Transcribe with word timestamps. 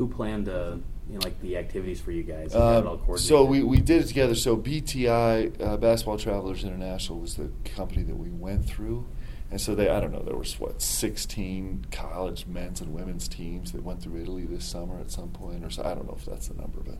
Who 0.00 0.08
planned 0.08 0.48
uh, 0.48 0.76
you 1.10 1.18
know, 1.18 1.20
like 1.22 1.38
the 1.42 1.58
activities 1.58 2.00
for 2.00 2.10
you 2.10 2.22
guys? 2.22 2.54
Uh, 2.54 2.96
so 3.16 3.44
we, 3.44 3.62
we 3.62 3.82
did 3.82 4.00
it 4.00 4.06
together. 4.06 4.34
So 4.34 4.56
BTI, 4.56 5.60
uh, 5.62 5.76
Basketball 5.76 6.16
Travelers 6.16 6.64
International, 6.64 7.20
was 7.20 7.34
the 7.34 7.50
company 7.76 8.02
that 8.04 8.16
we 8.16 8.30
went 8.30 8.64
through. 8.64 9.06
And 9.50 9.60
so 9.60 9.74
they, 9.74 9.90
I 9.90 10.00
don't 10.00 10.10
know, 10.10 10.22
there 10.22 10.38
was 10.38 10.58
what, 10.58 10.80
16 10.80 11.88
college 11.92 12.46
men's 12.46 12.80
and 12.80 12.94
women's 12.94 13.28
teams 13.28 13.72
that 13.72 13.82
went 13.82 14.02
through 14.02 14.22
Italy 14.22 14.46
this 14.46 14.64
summer 14.64 14.98
at 14.98 15.10
some 15.10 15.28
point, 15.28 15.66
or 15.66 15.68
so. 15.68 15.82
I 15.82 15.92
don't 15.92 16.06
know 16.06 16.16
if 16.16 16.24
that's 16.24 16.48
the 16.48 16.54
number, 16.54 16.80
but. 16.80 16.96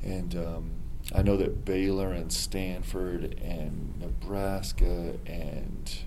And 0.00 0.36
um, 0.36 0.70
I 1.12 1.22
know 1.22 1.36
that 1.36 1.64
Baylor 1.64 2.12
and 2.12 2.32
Stanford 2.32 3.40
and 3.42 3.98
Nebraska 3.98 5.14
and 5.26 5.98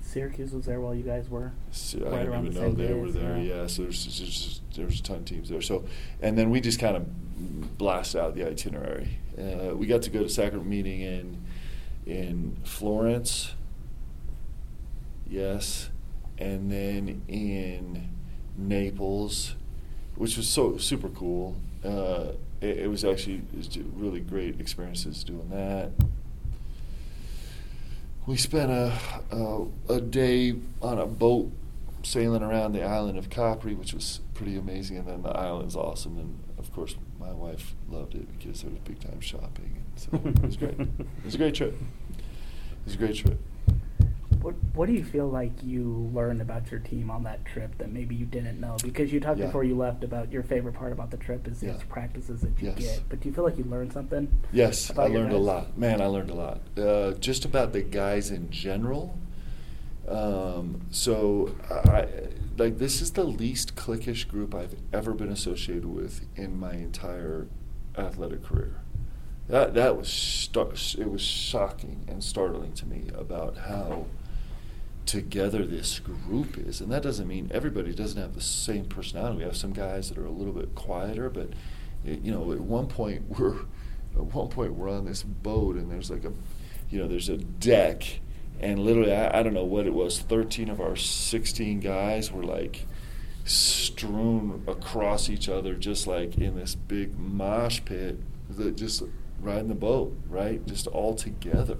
Syracuse 0.00 0.52
was 0.52 0.64
there 0.66 0.80
while 0.80 0.94
you 0.94 1.02
guys 1.02 1.28
were. 1.28 1.52
so 1.70 1.98
Right 1.98 2.06
I 2.06 2.16
didn't 2.18 2.28
around 2.32 2.46
even 2.46 2.54
the 2.54 2.60
know 2.68 2.72
they 2.72 2.86
days, 2.88 2.96
were 2.96 3.10
there. 3.10 3.36
yeah. 3.38 3.54
Yeah, 3.62 3.66
so 3.66 3.82
there's 3.82 4.04
just, 4.04 4.62
there's 4.74 5.00
a 5.00 5.02
ton 5.02 5.16
of 5.18 5.24
teams 5.24 5.48
there. 5.48 5.60
So, 5.62 5.84
and 6.20 6.36
then 6.38 6.50
we 6.50 6.60
just 6.60 6.78
kind 6.78 6.96
of 6.96 7.78
blast 7.78 8.16
out 8.16 8.34
the 8.34 8.46
itinerary. 8.46 9.18
Uh, 9.38 9.74
we 9.76 9.86
got 9.86 10.02
to 10.02 10.10
go 10.10 10.22
to 10.22 10.28
sacrament 10.28 10.68
meeting 10.68 11.00
in 11.00 11.38
in 12.06 12.56
Florence. 12.64 13.52
Yes, 15.28 15.88
and 16.38 16.70
then 16.70 17.22
in 17.28 18.08
Naples, 18.56 19.54
which 20.16 20.36
was 20.36 20.48
so 20.48 20.76
super 20.76 21.08
cool. 21.08 21.56
Uh, 21.84 22.32
it, 22.60 22.78
it 22.80 22.90
was 22.90 23.04
actually 23.04 23.36
it 23.52 23.56
was 23.56 23.78
really 23.94 24.20
great 24.20 24.60
experiences 24.60 25.24
doing 25.24 25.48
that 25.50 25.90
we 28.26 28.36
spent 28.36 28.70
a, 28.70 28.92
a, 29.30 29.66
a 29.94 30.00
day 30.00 30.54
on 30.80 30.98
a 30.98 31.06
boat 31.06 31.50
sailing 32.04 32.42
around 32.42 32.72
the 32.72 32.82
island 32.82 33.18
of 33.18 33.30
Capri, 33.30 33.74
which 33.74 33.92
was 33.94 34.20
pretty 34.34 34.56
amazing. 34.56 34.98
And 34.98 35.08
then 35.08 35.22
the 35.22 35.30
island's 35.30 35.76
awesome. 35.76 36.18
And 36.18 36.38
of 36.58 36.72
course, 36.72 36.96
my 37.18 37.32
wife 37.32 37.74
loved 37.88 38.14
it 38.14 38.26
because 38.38 38.62
there 38.62 38.70
was 38.70 38.80
big 38.80 39.00
time 39.00 39.20
shopping. 39.20 39.84
And 39.84 40.00
so 40.00 40.28
it 40.28 40.42
was 40.42 40.56
great. 40.56 40.78
It 40.78 41.24
was 41.24 41.34
a 41.34 41.38
great 41.38 41.54
trip. 41.54 41.74
It 41.74 42.84
was 42.84 42.94
a 42.94 42.98
great 42.98 43.16
trip. 43.16 43.38
What 44.42 44.54
What 44.74 44.86
do 44.86 44.92
you 44.92 45.04
feel 45.04 45.28
like 45.28 45.52
you 45.62 46.10
learned 46.12 46.40
about 46.42 46.70
your 46.70 46.80
team 46.80 47.10
on 47.10 47.22
that 47.24 47.44
trip 47.44 47.76
that 47.78 47.92
maybe 47.92 48.14
you 48.14 48.26
didn't 48.26 48.60
know? 48.60 48.76
Because 48.82 49.12
you 49.12 49.20
talked 49.20 49.38
Yeah. 49.38 49.46
before 49.46 49.64
you 49.64 49.76
left 49.76 50.02
about 50.02 50.32
your 50.32 50.42
favorite 50.42 50.74
part 50.74 50.92
about 50.92 51.10
the 51.10 51.16
trip 51.16 51.46
is 51.46 51.62
Yeah. 51.62 51.72
these 51.74 51.82
practices 51.84 52.40
that 52.40 52.50
you 52.60 52.68
Yes. 52.70 52.78
get. 52.78 53.08
But 53.08 53.20
do 53.20 53.28
you 53.28 53.34
feel 53.34 53.44
like 53.44 53.56
you 53.56 53.64
learned 53.64 53.92
something? 53.92 54.28
Yes, 54.52 54.90
I 54.98 55.06
learned 55.06 55.32
a 55.32 55.38
lot. 55.38 55.78
Man, 55.78 56.00
I 56.00 56.06
learned 56.06 56.30
a 56.30 56.34
lot. 56.34 56.60
Uh, 56.76 57.12
just 57.12 57.44
about 57.44 57.72
the 57.72 57.82
guys 57.82 58.30
in 58.30 58.50
general. 58.50 59.16
Um, 60.08 60.80
so, 60.90 61.54
I, 61.70 62.08
like, 62.58 62.78
this 62.78 63.00
is 63.00 63.12
the 63.12 63.24
least 63.24 63.76
cliquish 63.76 64.26
group 64.26 64.54
I've 64.54 64.74
ever 64.92 65.12
been 65.14 65.30
associated 65.30 65.84
with 65.86 66.26
in 66.36 66.58
my 66.58 66.72
entire 66.72 67.46
athletic 67.96 68.42
career. 68.42 68.80
That 69.48 69.74
that 69.74 69.96
was 69.96 70.48
it 70.98 71.10
was 71.10 71.20
shocking 71.20 72.04
and 72.08 72.22
startling 72.22 72.72
to 72.74 72.86
me 72.86 73.10
about 73.14 73.56
how 73.58 74.06
together 75.06 75.64
this 75.64 75.98
group 75.98 76.56
is, 76.58 76.80
and 76.80 76.90
that 76.92 77.02
doesn't 77.02 77.26
mean 77.26 77.50
everybody 77.52 77.94
doesn't 77.94 78.20
have 78.20 78.34
the 78.34 78.40
same 78.40 78.84
personality. 78.84 79.38
We 79.38 79.44
have 79.44 79.56
some 79.56 79.72
guys 79.72 80.08
that 80.08 80.18
are 80.18 80.26
a 80.26 80.30
little 80.30 80.52
bit 80.52 80.74
quieter, 80.74 81.28
but 81.28 81.50
it, 82.04 82.22
you 82.22 82.32
know, 82.32 82.52
at 82.52 82.60
one 82.60 82.86
point 82.86 83.24
we're 83.38 83.58
at 84.14 84.24
one 84.24 84.48
point 84.48 84.74
we're 84.74 84.90
on 84.90 85.04
this 85.04 85.22
boat 85.22 85.76
and 85.76 85.90
there's 85.90 86.10
like 86.10 86.24
a 86.24 86.32
you 86.90 86.98
know 86.98 87.08
there's 87.08 87.28
a 87.28 87.36
deck. 87.36 88.20
And 88.60 88.78
literally 88.78 89.12
I, 89.12 89.40
I 89.40 89.42
don't 89.42 89.54
know 89.54 89.64
what 89.64 89.86
it 89.86 89.94
was 89.94 90.20
13 90.20 90.68
of 90.68 90.80
our 90.80 90.94
16 90.94 91.80
guys 91.80 92.30
were 92.30 92.44
like 92.44 92.86
strewn 93.44 94.62
across 94.68 95.28
each 95.28 95.48
other 95.48 95.74
just 95.74 96.06
like 96.06 96.38
in 96.38 96.54
this 96.54 96.76
big 96.76 97.18
mosh 97.18 97.80
pit 97.84 98.20
that 98.50 98.76
just 98.76 99.02
riding 99.40 99.66
the 99.66 99.74
boat 99.74 100.16
right? 100.28 100.64
Just 100.64 100.86
all 100.86 101.16
together 101.16 101.78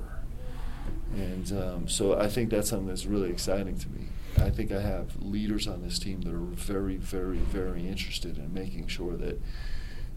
and 1.14 1.52
um, 1.52 1.88
so 1.88 2.18
I 2.18 2.28
think 2.28 2.50
that's 2.50 2.70
something 2.70 2.88
that's 2.88 3.06
really 3.06 3.30
exciting 3.30 3.78
to 3.78 3.88
me. 3.88 4.06
I 4.38 4.50
think 4.50 4.72
I 4.72 4.80
have 4.80 5.22
leaders 5.22 5.68
on 5.68 5.82
this 5.82 5.98
team 5.98 6.22
that 6.22 6.32
are 6.32 6.38
very, 6.38 6.96
very, 6.96 7.36
very 7.36 7.86
interested 7.86 8.38
in 8.38 8.52
making 8.52 8.86
sure 8.88 9.16
that 9.16 9.40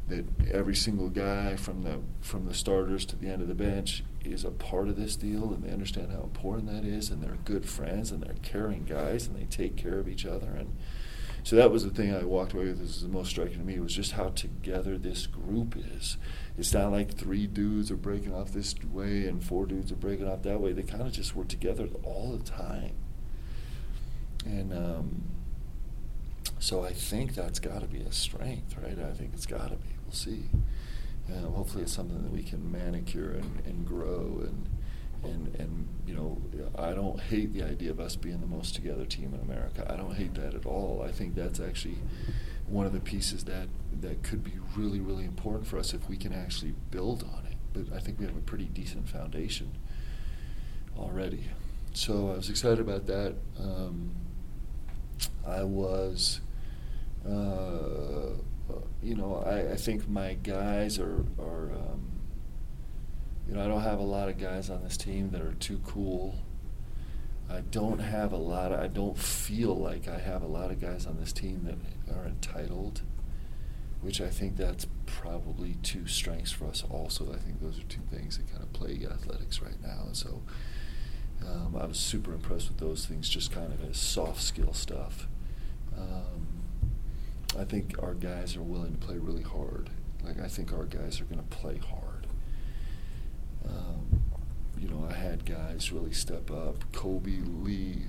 that 0.08 0.24
every 0.52 0.76
single 0.76 1.10
guy 1.10 1.56
from 1.56 1.82
the 1.82 2.00
from 2.22 2.46
the 2.46 2.54
starters 2.54 3.06
to 3.08 3.16
the 3.16 3.28
end 3.28 3.42
of 3.42 3.48
the 3.48 3.56
bench 3.56 4.04
is 4.24 4.46
a 4.46 4.52
part 4.52 4.88
of 4.88 4.96
this 4.96 5.16
deal, 5.16 5.54
and 5.54 5.64
they 5.64 5.72
understand 5.72 6.12
how 6.12 6.22
important 6.22 6.72
that 6.72 6.86
is, 6.86 7.10
and 7.10 7.22
they're 7.22 7.38
good 7.44 7.68
friends, 7.68 8.12
and 8.12 8.24
they're 8.24 8.36
caring 8.42 8.84
guys, 8.86 9.28
and 9.28 9.36
they 9.36 9.46
take 9.46 9.76
care 9.76 10.00
of 10.00 10.08
each 10.08 10.26
other, 10.26 10.48
and 10.48 10.76
so 11.46 11.56
that 11.58 11.70
was 11.70 11.84
the 11.84 11.92
thing 11.92 12.12
I 12.12 12.24
walked 12.24 12.54
away 12.54 12.66
with. 12.66 12.80
This 12.80 12.96
is 12.96 13.04
the 13.04 13.08
most 13.08 13.30
striking 13.30 13.60
to 13.60 13.64
me 13.64 13.80
was 13.80 13.94
just 13.94 14.14
how 14.14 14.30
together 14.30 14.98
this 14.98 15.28
group 15.28 15.76
is. 15.96 16.18
It's 16.58 16.74
not 16.74 16.92
like 16.92 17.14
three 17.14 17.46
dudes 17.46 17.92
are 17.92 17.96
breaking 17.96 18.34
off 18.34 18.52
this 18.52 18.74
way 18.92 19.28
and 19.28 19.44
four 19.44 19.68
dudes 19.68 19.92
are 19.92 19.96
breaking 19.96 20.28
off 20.28 20.42
that 20.42 20.60
way. 20.60 20.74
They 20.74 20.82
kind 20.82 21.04
of 21.04 21.12
just 21.12 21.36
were 21.36 21.44
together 21.44 21.88
all 22.02 22.36
the 22.36 22.44
time, 22.44 22.94
and 24.44 24.74
um, 24.74 25.24
so 26.58 26.84
I 26.84 26.94
think 26.94 27.36
that's 27.36 27.60
got 27.60 27.82
to 27.82 27.88
be 27.88 28.00
a 28.00 28.12
strength, 28.12 28.76
right? 28.82 28.98
I 28.98 29.14
think 29.14 29.36
it's 29.36 29.46
got 29.46 29.70
to 29.70 29.76
be. 29.76 29.90
We'll 30.04 30.16
see. 30.16 30.46
Um, 31.32 31.54
hopefully, 31.54 31.84
it's 31.84 31.94
something 31.94 32.24
that 32.24 32.32
we 32.32 32.42
can 32.42 32.72
manicure 32.72 33.34
and, 33.34 33.62
and 33.68 33.86
grow 33.86 34.42
and 34.42 34.68
and 35.26 35.56
and 35.56 35.88
you 36.08 36.14
know 36.14 36.42
I 36.78 36.92
don't 36.92 37.20
hate 37.20 37.54
the 37.54 37.64
idea 37.64 37.92
of 37.92 38.00
us 38.00 38.16
being 38.16 38.42
the 38.42 38.48
most 38.48 38.76
together 38.76 39.06
team 39.06 39.34
in 39.34 39.40
America. 39.42 39.86
I 39.92 39.96
don't 39.96 40.16
hate 40.16 40.34
that 40.36 40.54
at 40.54 40.66
all. 40.66 41.04
I 41.08 41.12
think 41.12 41.36
that's 41.36 41.60
actually 41.60 41.98
one 42.68 42.86
of 42.86 42.94
the 42.94 43.00
pieces 43.00 43.44
that 43.46 43.68
that 44.02 44.24
could 44.24 44.44
be 44.44 44.54
really 44.76 45.00
really 45.00 45.26
important 45.26 45.68
for 45.68 45.78
us 45.78 45.94
if 45.94 46.08
we 46.10 46.18
can 46.18 46.34
actually 46.34 46.74
build 46.92 47.24
on 47.24 47.46
it. 47.46 47.58
But 47.74 47.96
I 47.96 48.00
think 48.00 48.20
we 48.20 48.26
have 48.26 48.38
a 48.38 48.42
pretty 48.42 48.66
decent 48.66 49.10
foundation 49.10 49.72
already. 50.98 51.50
So 51.94 52.32
I 52.32 52.38
was 52.38 52.50
excited 52.50 52.80
about 52.80 53.06
that. 53.08 53.36
Um, 53.60 54.12
I 55.48 55.64
was. 55.64 56.42
Uh, 57.28 58.36
you 59.02 59.16
know, 59.16 59.44
I, 59.46 59.74
I 59.74 59.76
think 59.76 60.10
my 60.10 60.34
guys 60.34 61.00
are, 61.00 61.24
are 61.40 61.72
um, 61.74 62.08
you 63.48 63.54
know, 63.54 63.64
I 63.64 63.68
don't 63.68 63.82
have 63.82 64.00
a 64.00 64.04
lot 64.04 64.30
of 64.30 64.38
guys 64.38 64.70
on 64.70 64.84
this 64.84 64.98
team 64.98 65.30
that 65.32 65.42
are 65.42 65.54
too 65.54 65.80
cool. 65.86 66.36
I 67.50 67.62
don't 67.62 68.00
have 68.00 68.32
a 68.32 68.38
lot 68.38 68.72
of, 68.72 68.80
I 68.80 68.88
don't 68.88 69.18
feel 69.18 69.76
like 69.76 70.08
I 70.08 70.18
have 70.18 70.42
a 70.42 70.48
lot 70.48 70.72
of 70.72 70.82
guys 70.82 71.06
on 71.06 71.18
this 71.20 71.32
team 71.32 71.62
that 71.66 72.16
are 72.16 72.26
entitled, 72.26 73.02
which 74.02 74.20
I 74.20 74.30
think 74.30 74.58
that's 74.58 74.88
probably 75.06 75.76
two 75.84 76.08
strengths 76.08 76.52
for 76.52 76.66
us 76.66 76.84
also. 76.90 77.32
I 77.32 77.38
think 77.38 77.62
those 77.62 77.80
are 77.80 77.84
two 77.84 78.02
things 78.12 78.38
that 78.38 78.50
kind 78.50 78.64
of 78.64 78.74
plague 78.74 79.04
athletics 79.04 79.62
right 79.62 79.80
now. 79.82 80.04
And 80.08 80.18
so 80.18 80.42
um, 81.46 81.76
I 81.80 81.86
was 81.86 82.00
super 82.00 82.34
impressed 82.34 82.70
with 82.70 82.80
those 82.80 83.06
things, 83.06 83.30
just 83.30 83.52
kind 83.52 83.72
of 83.72 83.84
as 83.88 83.98
soft 83.98 84.42
skill 84.42 84.74
stuff. 84.74 85.28
Um, 85.96 86.48
I 87.58 87.64
think 87.64 88.02
our 88.02 88.16
guys 88.16 88.56
are 88.56 88.64
willing 88.64 88.94
to 88.94 89.06
play 89.06 89.18
really 89.18 89.44
hard. 89.44 89.92
Like 90.24 90.40
I 90.40 90.48
think 90.48 90.74
our 90.74 90.86
guys 90.86 91.22
are 91.22 91.26
going 91.26 91.42
to 91.42 91.56
play 91.56 91.78
hard. 91.78 92.15
You 94.86 94.92
know, 94.92 95.08
I 95.10 95.14
had 95.14 95.46
guys 95.46 95.92
really 95.92 96.14
step 96.14 96.52
up. 96.52 96.92
Kolby 96.92 97.42
Lee 97.64 98.04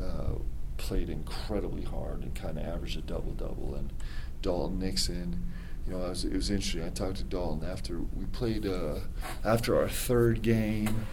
uh, 0.00 0.38
played 0.76 1.08
incredibly 1.08 1.82
hard 1.82 2.22
and 2.22 2.32
kind 2.32 2.58
of 2.58 2.64
averaged 2.64 2.96
a 2.96 3.00
double 3.00 3.32
double, 3.32 3.74
and 3.74 3.92
Dalton 4.40 4.78
Nixon. 4.78 5.50
You 5.84 5.94
know, 5.94 5.98
was, 5.98 6.24
it 6.24 6.32
was 6.32 6.48
interesting. 6.48 6.84
I 6.84 6.90
talked 6.90 7.16
to 7.16 7.24
Dalton 7.24 7.68
after 7.68 7.98
we 7.98 8.26
played. 8.26 8.66
Uh, 8.66 9.00
after 9.44 9.76
our 9.76 9.88
third 9.88 10.42
game, 10.42 11.06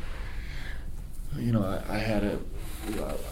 you 1.35 1.53
know, 1.53 1.63
I, 1.63 1.95
I 1.95 1.97
had 1.97 2.23
a. 2.23 2.39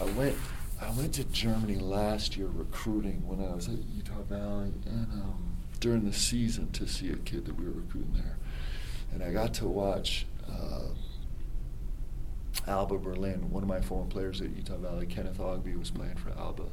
I 0.00 0.04
went. 0.16 0.34
I 0.80 0.90
went 0.90 1.14
to 1.14 1.24
Germany 1.24 1.76
last 1.76 2.36
year 2.36 2.48
recruiting 2.48 3.24
when 3.24 3.40
I 3.40 3.54
was 3.54 3.68
at 3.68 3.78
Utah 3.94 4.22
Valley, 4.28 4.72
and 4.84 5.06
um, 5.12 5.56
during 5.78 6.04
the 6.04 6.12
season 6.12 6.72
to 6.72 6.88
see 6.88 7.10
a 7.10 7.16
kid 7.16 7.46
that 7.46 7.56
we 7.56 7.66
were 7.66 7.70
recruiting 7.70 8.14
there, 8.14 8.36
and 9.12 9.22
I 9.22 9.30
got 9.30 9.54
to 9.54 9.68
watch 9.68 10.26
uh, 10.50 10.88
Alba 12.66 12.98
Berlin. 12.98 13.50
One 13.50 13.62
of 13.62 13.68
my 13.68 13.80
former 13.80 14.08
players 14.08 14.40
at 14.40 14.56
Utah 14.56 14.76
Valley, 14.76 15.06
Kenneth 15.06 15.38
Ogbe, 15.38 15.78
was 15.78 15.90
playing 15.90 16.16
for 16.16 16.30
Alba. 16.30 16.64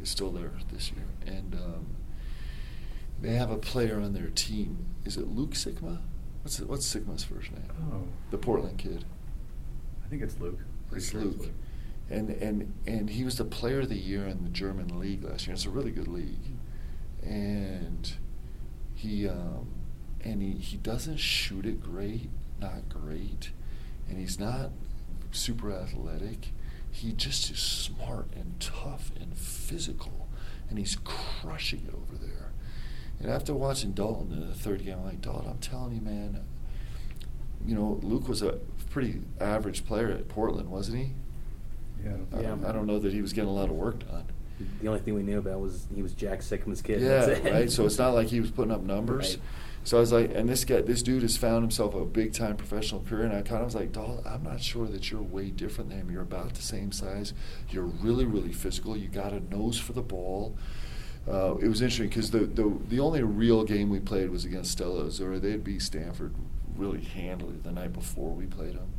Is 0.00 0.08
still 0.08 0.30
there 0.30 0.52
this 0.72 0.90
year, 0.92 1.04
and 1.26 1.54
um, 1.54 1.86
they 3.20 3.34
have 3.34 3.50
a 3.50 3.58
player 3.58 4.00
on 4.00 4.14
their 4.14 4.28
team. 4.28 4.86
Is 5.04 5.18
it 5.18 5.28
Luke 5.28 5.50
Sikma? 5.50 5.98
What's 6.42 6.58
it, 6.58 6.68
what's 6.68 6.86
Sikma's 6.86 7.22
first 7.22 7.52
name? 7.52 7.70
Oh. 7.92 8.04
The 8.30 8.38
Portland 8.38 8.78
kid. 8.78 9.04
I 10.02 10.08
think 10.08 10.22
it's 10.22 10.40
Luke. 10.40 10.60
It's 10.92 11.10
sure 11.10 11.20
Luke. 11.20 11.50
And, 12.08 12.30
and, 12.30 12.72
and 12.86 13.10
he 13.10 13.24
was 13.24 13.36
the 13.36 13.44
player 13.44 13.80
of 13.80 13.88
the 13.88 13.98
year 13.98 14.26
in 14.26 14.42
the 14.42 14.48
German 14.48 14.98
league 14.98 15.22
last 15.22 15.46
year. 15.46 15.54
It's 15.54 15.66
a 15.66 15.70
really 15.70 15.92
good 15.92 16.08
league. 16.08 16.56
And 17.22 18.10
he, 18.94 19.28
um, 19.28 19.68
and 20.24 20.42
he, 20.42 20.52
he 20.52 20.76
doesn't 20.78 21.18
shoot 21.18 21.66
it 21.66 21.82
great, 21.82 22.30
not 22.58 22.88
great. 22.88 23.50
And 24.08 24.18
he's 24.18 24.40
not 24.40 24.70
super 25.32 25.72
athletic. 25.72 26.48
He 26.90 27.12
just 27.12 27.50
is 27.50 27.58
smart 27.60 28.28
and 28.34 28.58
tough 28.60 29.10
and 29.20 29.36
physical. 29.36 30.28
And 30.68 30.78
he's 30.78 30.96
crushing 31.04 31.84
it 31.88 31.94
over 31.94 32.16
there. 32.16 32.52
And 33.20 33.30
after 33.30 33.52
watching 33.54 33.92
Dalton 33.92 34.32
in 34.32 34.48
the 34.48 34.54
third 34.54 34.84
game, 34.84 34.98
I'm 34.98 35.04
like, 35.04 35.20
Dalton, 35.20 35.50
I'm 35.50 35.58
telling 35.58 35.94
you, 35.94 36.00
man. 36.00 36.40
You 37.66 37.74
know, 37.74 38.00
Luke 38.02 38.28
was 38.28 38.42
a 38.42 38.58
pretty 38.90 39.20
average 39.40 39.84
player 39.84 40.08
at 40.10 40.28
Portland, 40.28 40.70
wasn't 40.70 40.98
he? 40.98 41.12
Yeah. 42.04 42.16
I, 42.34 42.40
Yeah. 42.40 42.56
I 42.66 42.72
don't 42.72 42.86
know 42.86 42.98
that 42.98 43.12
he 43.12 43.20
was 43.20 43.32
getting 43.32 43.50
a 43.50 43.52
lot 43.52 43.68
of 43.68 43.76
work 43.76 43.98
done. 44.08 44.24
The 44.82 44.88
only 44.88 45.00
thing 45.00 45.14
we 45.14 45.22
knew 45.22 45.38
about 45.38 45.60
was 45.60 45.86
he 45.94 46.02
was 46.02 46.12
Jack 46.12 46.40
Sikma's 46.42 46.82
kid. 46.82 47.00
Yeah, 47.00 47.24
That's 47.26 47.40
it. 47.40 47.52
right. 47.52 47.70
So 47.70 47.86
it's 47.86 47.98
not 47.98 48.10
like 48.14 48.28
he 48.28 48.40
was 48.40 48.50
putting 48.50 48.72
up 48.72 48.82
numbers. 48.82 49.36
Right. 49.36 49.44
So 49.82 49.96
I 49.96 50.00
was 50.00 50.12
like, 50.12 50.30
and 50.34 50.48
this 50.48 50.64
guy, 50.64 50.82
this 50.82 51.02
dude 51.02 51.22
has 51.22 51.36
found 51.36 51.62
himself 51.62 51.94
a 51.94 52.04
big 52.04 52.32
time 52.32 52.56
professional 52.56 53.02
career, 53.02 53.24
and 53.24 53.32
I 53.32 53.42
kind 53.42 53.60
of 53.60 53.66
was 53.66 53.74
like, 53.74 53.92
Doll, 53.92 54.22
I'm 54.26 54.42
not 54.42 54.60
sure 54.60 54.86
that 54.86 55.10
you're 55.10 55.22
way 55.22 55.50
different 55.50 55.90
than 55.90 56.00
him. 56.00 56.10
You're 56.10 56.22
about 56.22 56.54
the 56.54 56.62
same 56.62 56.92
size. 56.92 57.32
You're 57.70 57.84
really, 57.84 58.26
really 58.26 58.52
physical. 58.52 58.96
You 58.96 59.08
got 59.08 59.32
a 59.32 59.40
nose 59.40 59.78
for 59.78 59.92
the 59.92 60.02
ball. 60.02 60.56
Uh, 61.28 61.56
it 61.56 61.68
was 61.68 61.80
interesting 61.82 62.08
because 62.08 62.30
the, 62.30 62.40
the 62.40 62.78
the 62.88 63.00
only 63.00 63.22
real 63.22 63.64
game 63.64 63.90
we 63.90 64.00
played 64.00 64.30
was 64.30 64.44
against 64.44 64.72
Stella 64.72 65.04
Azzurra. 65.04 65.40
They'd 65.40 65.64
beat 65.64 65.82
Stanford 65.82 66.34
really 66.76 67.02
handily 67.02 67.56
the 67.62 67.72
night 67.72 67.92
before 67.92 68.32
we 68.32 68.46
played 68.46 68.74
them, 68.74 68.92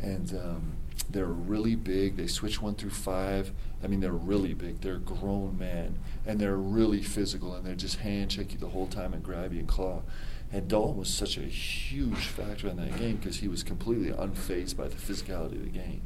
and 0.00 0.32
um, 0.34 0.76
they're 1.12 1.26
really 1.26 1.74
big. 1.74 2.16
They 2.16 2.26
switch 2.26 2.60
one 2.60 2.74
through 2.74 2.90
five. 2.90 3.52
I 3.82 3.86
mean, 3.86 4.00
they're 4.00 4.12
really 4.12 4.54
big. 4.54 4.80
They're 4.80 4.98
grown 4.98 5.58
men, 5.58 5.98
and 6.26 6.40
they're 6.40 6.56
really 6.56 7.02
physical, 7.02 7.54
and 7.54 7.66
they 7.66 7.74
just 7.74 7.96
hand 7.96 8.30
check 8.30 8.52
you 8.52 8.58
the 8.58 8.68
whole 8.68 8.86
time 8.86 9.12
and 9.12 9.22
grab 9.22 9.52
you 9.52 9.60
and 9.60 9.68
claw. 9.68 10.02
And 10.52 10.68
Dalton 10.68 10.98
was 10.98 11.08
such 11.08 11.38
a 11.38 11.42
huge 11.42 12.26
factor 12.26 12.68
in 12.68 12.76
that 12.76 12.96
game 12.98 13.16
because 13.16 13.38
he 13.38 13.48
was 13.48 13.62
completely 13.62 14.10
unfazed 14.10 14.76
by 14.76 14.88
the 14.88 14.96
physicality 14.96 15.54
of 15.54 15.64
the 15.64 15.70
game. 15.70 16.02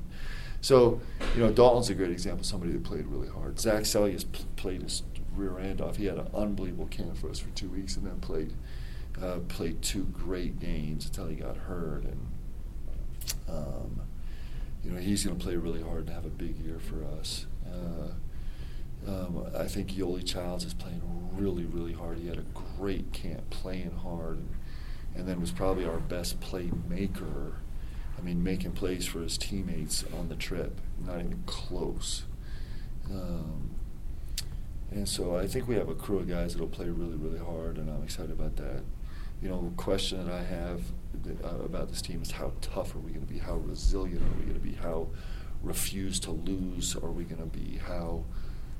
So, 0.60 1.00
you 1.34 1.42
know, 1.42 1.52
Dalton's 1.52 1.90
a 1.90 1.94
great 1.94 2.10
example 2.10 2.40
of 2.40 2.46
somebody 2.46 2.72
that 2.72 2.84
played 2.84 3.06
really 3.06 3.28
hard. 3.28 3.58
Zac 3.58 3.82
Seljaas 3.82 4.24
pl- 4.30 4.46
played 4.56 4.82
his 4.82 5.02
rear 5.34 5.58
end 5.58 5.80
off. 5.80 5.96
He 5.96 6.06
had 6.06 6.18
an 6.18 6.28
unbelievable 6.34 6.86
camp 6.86 7.16
for 7.16 7.28
us 7.30 7.38
for 7.38 7.50
two 7.50 7.68
weeks, 7.68 7.96
and 7.96 8.06
then 8.06 8.20
played 8.20 8.52
uh, 9.20 9.38
played 9.48 9.82
two 9.82 10.04
great 10.04 10.60
games 10.60 11.06
until 11.06 11.26
he 11.26 11.36
got 11.36 11.56
hurt. 11.56 12.04
And 12.04 12.26
um, 13.48 14.00
you 14.84 14.90
know, 14.90 15.00
he's 15.00 15.24
going 15.24 15.36
to 15.36 15.42
play 15.44 15.56
really 15.56 15.82
hard 15.82 16.06
and 16.06 16.10
have 16.10 16.24
a 16.24 16.30
big 16.30 16.58
year 16.58 16.78
for 16.78 17.04
us. 17.04 17.46
Uh, 17.66 18.12
um, 19.08 19.46
I 19.56 19.66
think 19.66 19.92
Yoeli 19.92 20.24
Childs 20.24 20.64
is 20.64 20.74
playing 20.74 21.02
really, 21.32 21.64
really 21.64 21.92
hard. 21.92 22.18
He 22.18 22.28
had 22.28 22.38
a 22.38 22.44
great 22.78 23.12
camp 23.12 23.50
playing 23.50 23.92
hard, 23.92 24.38
and, 24.38 24.48
and 25.14 25.28
then 25.28 25.40
was 25.40 25.52
probably 25.52 25.84
our 25.84 25.98
best 25.98 26.40
playmaker. 26.40 27.54
I 28.18 28.22
mean, 28.22 28.42
making 28.42 28.72
plays 28.72 29.06
for 29.06 29.20
his 29.20 29.36
teammates 29.38 30.04
on 30.18 30.28
the 30.28 30.36
trip, 30.36 30.80
not 31.04 31.20
even 31.20 31.42
close. 31.46 32.24
Um, 33.10 33.70
and 34.90 35.08
so 35.08 35.36
I 35.36 35.46
think 35.46 35.68
we 35.68 35.74
have 35.74 35.88
a 35.88 35.94
crew 35.94 36.18
of 36.18 36.28
guys 36.28 36.52
that'll 36.52 36.68
play 36.68 36.88
really, 36.88 37.16
really 37.16 37.38
hard, 37.38 37.76
and 37.76 37.90
I'm 37.90 38.02
excited 38.02 38.30
about 38.30 38.56
that. 38.56 38.82
You 39.42 39.48
know, 39.50 39.68
the 39.68 39.76
question 39.76 40.24
that 40.24 40.32
I 40.32 40.42
have 40.42 40.80
uh, 41.44 41.64
about 41.64 41.88
this 41.88 42.02
team 42.02 42.22
is 42.22 42.30
how 42.30 42.52
tough 42.60 42.94
are 42.94 42.98
we 42.98 43.10
going 43.10 43.26
to 43.26 43.32
be? 43.32 43.38
How 43.38 43.56
resilient 43.56 44.22
are 44.22 44.38
we 44.38 44.42
going 44.42 44.54
to 44.54 44.60
be? 44.60 44.74
How 44.74 45.08
refuse 45.62 46.20
to 46.20 46.30
lose 46.30 46.96
are 46.96 47.10
we 47.10 47.24
going 47.24 47.40
to 47.40 47.58
be? 47.58 47.78
How 47.78 48.24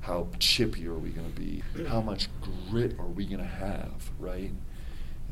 how 0.01 0.27
chippy 0.39 0.87
are 0.87 0.93
we 0.93 1.09
going 1.09 1.31
to 1.31 1.39
be? 1.39 1.63
How 1.85 2.01
much 2.01 2.29
grit 2.69 2.97
are 2.99 3.07
we 3.07 3.25
going 3.25 3.39
to 3.39 3.45
have? 3.45 4.09
Right? 4.19 4.51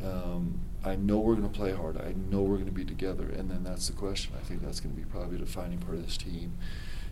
Um, 0.04 0.60
I 0.84 0.96
know 0.96 1.20
we're 1.20 1.36
going 1.36 1.50
to 1.50 1.58
play 1.58 1.72
hard. 1.72 1.98
I 1.98 2.14
know 2.30 2.42
we're 2.42 2.56
going 2.56 2.66
to 2.66 2.72
be 2.72 2.84
together, 2.84 3.24
and 3.30 3.50
then 3.50 3.64
that's 3.64 3.88
the 3.88 3.94
question. 3.94 4.34
I 4.40 4.44
think 4.44 4.62
that's 4.62 4.80
going 4.80 4.94
to 4.94 5.02
be 5.02 5.08
probably 5.08 5.38
the 5.38 5.46
defining 5.46 5.80
part 5.80 5.96
of 5.96 6.06
this 6.06 6.18
team. 6.18 6.58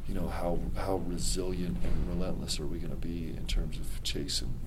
You 0.07 0.15
know, 0.15 0.27
how 0.27 0.59
how 0.75 0.97
resilient 0.97 1.77
and 1.83 2.09
relentless 2.09 2.59
are 2.59 2.65
we 2.65 2.79
going 2.79 2.91
to 2.91 2.97
be 2.97 3.29
in 3.29 3.45
terms 3.45 3.77
of 3.77 4.03
chasing 4.03 4.59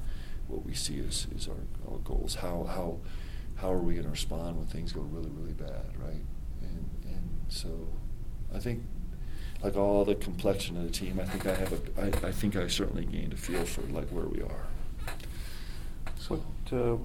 what 0.49 0.65
we 0.65 0.73
see 0.73 0.99
as, 1.01 1.27
as 1.37 1.49
our, 1.49 1.93
our 1.93 1.99
goals? 1.99 2.37
How 2.37 2.65
how 2.65 2.99
how 3.57 3.73
are 3.73 3.79
we 3.79 3.95
going 3.95 4.05
to 4.05 4.11
respond 4.11 4.57
when 4.57 4.67
things 4.67 4.93
go 4.93 5.01
really 5.01 5.31
really 5.31 5.55
bad, 5.55 5.87
right? 5.99 6.23
And 6.63 6.91
and 7.05 7.41
so, 7.49 7.89
I 8.55 8.59
think 8.59 8.83
like 9.63 9.77
all 9.77 10.05
the 10.05 10.15
complexion 10.15 10.77
of 10.77 10.85
the 10.85 10.91
team, 10.91 11.19
I 11.21 11.25
think 11.25 11.47
I 11.47 11.55
have 11.55 11.73
a 11.73 12.01
I, 12.01 12.29
I 12.29 12.33
think 12.33 12.57
I 12.57 12.67
certainly 12.69 13.05
gained 13.05 13.33
a 13.33 13.37
feel 13.37 13.65
for 13.65 13.83
like 13.83 14.09
where 14.09 14.27
we 14.27 14.43
are. 14.43 14.67
So. 16.19 16.37
What, 16.37 16.79
uh, 16.79 16.97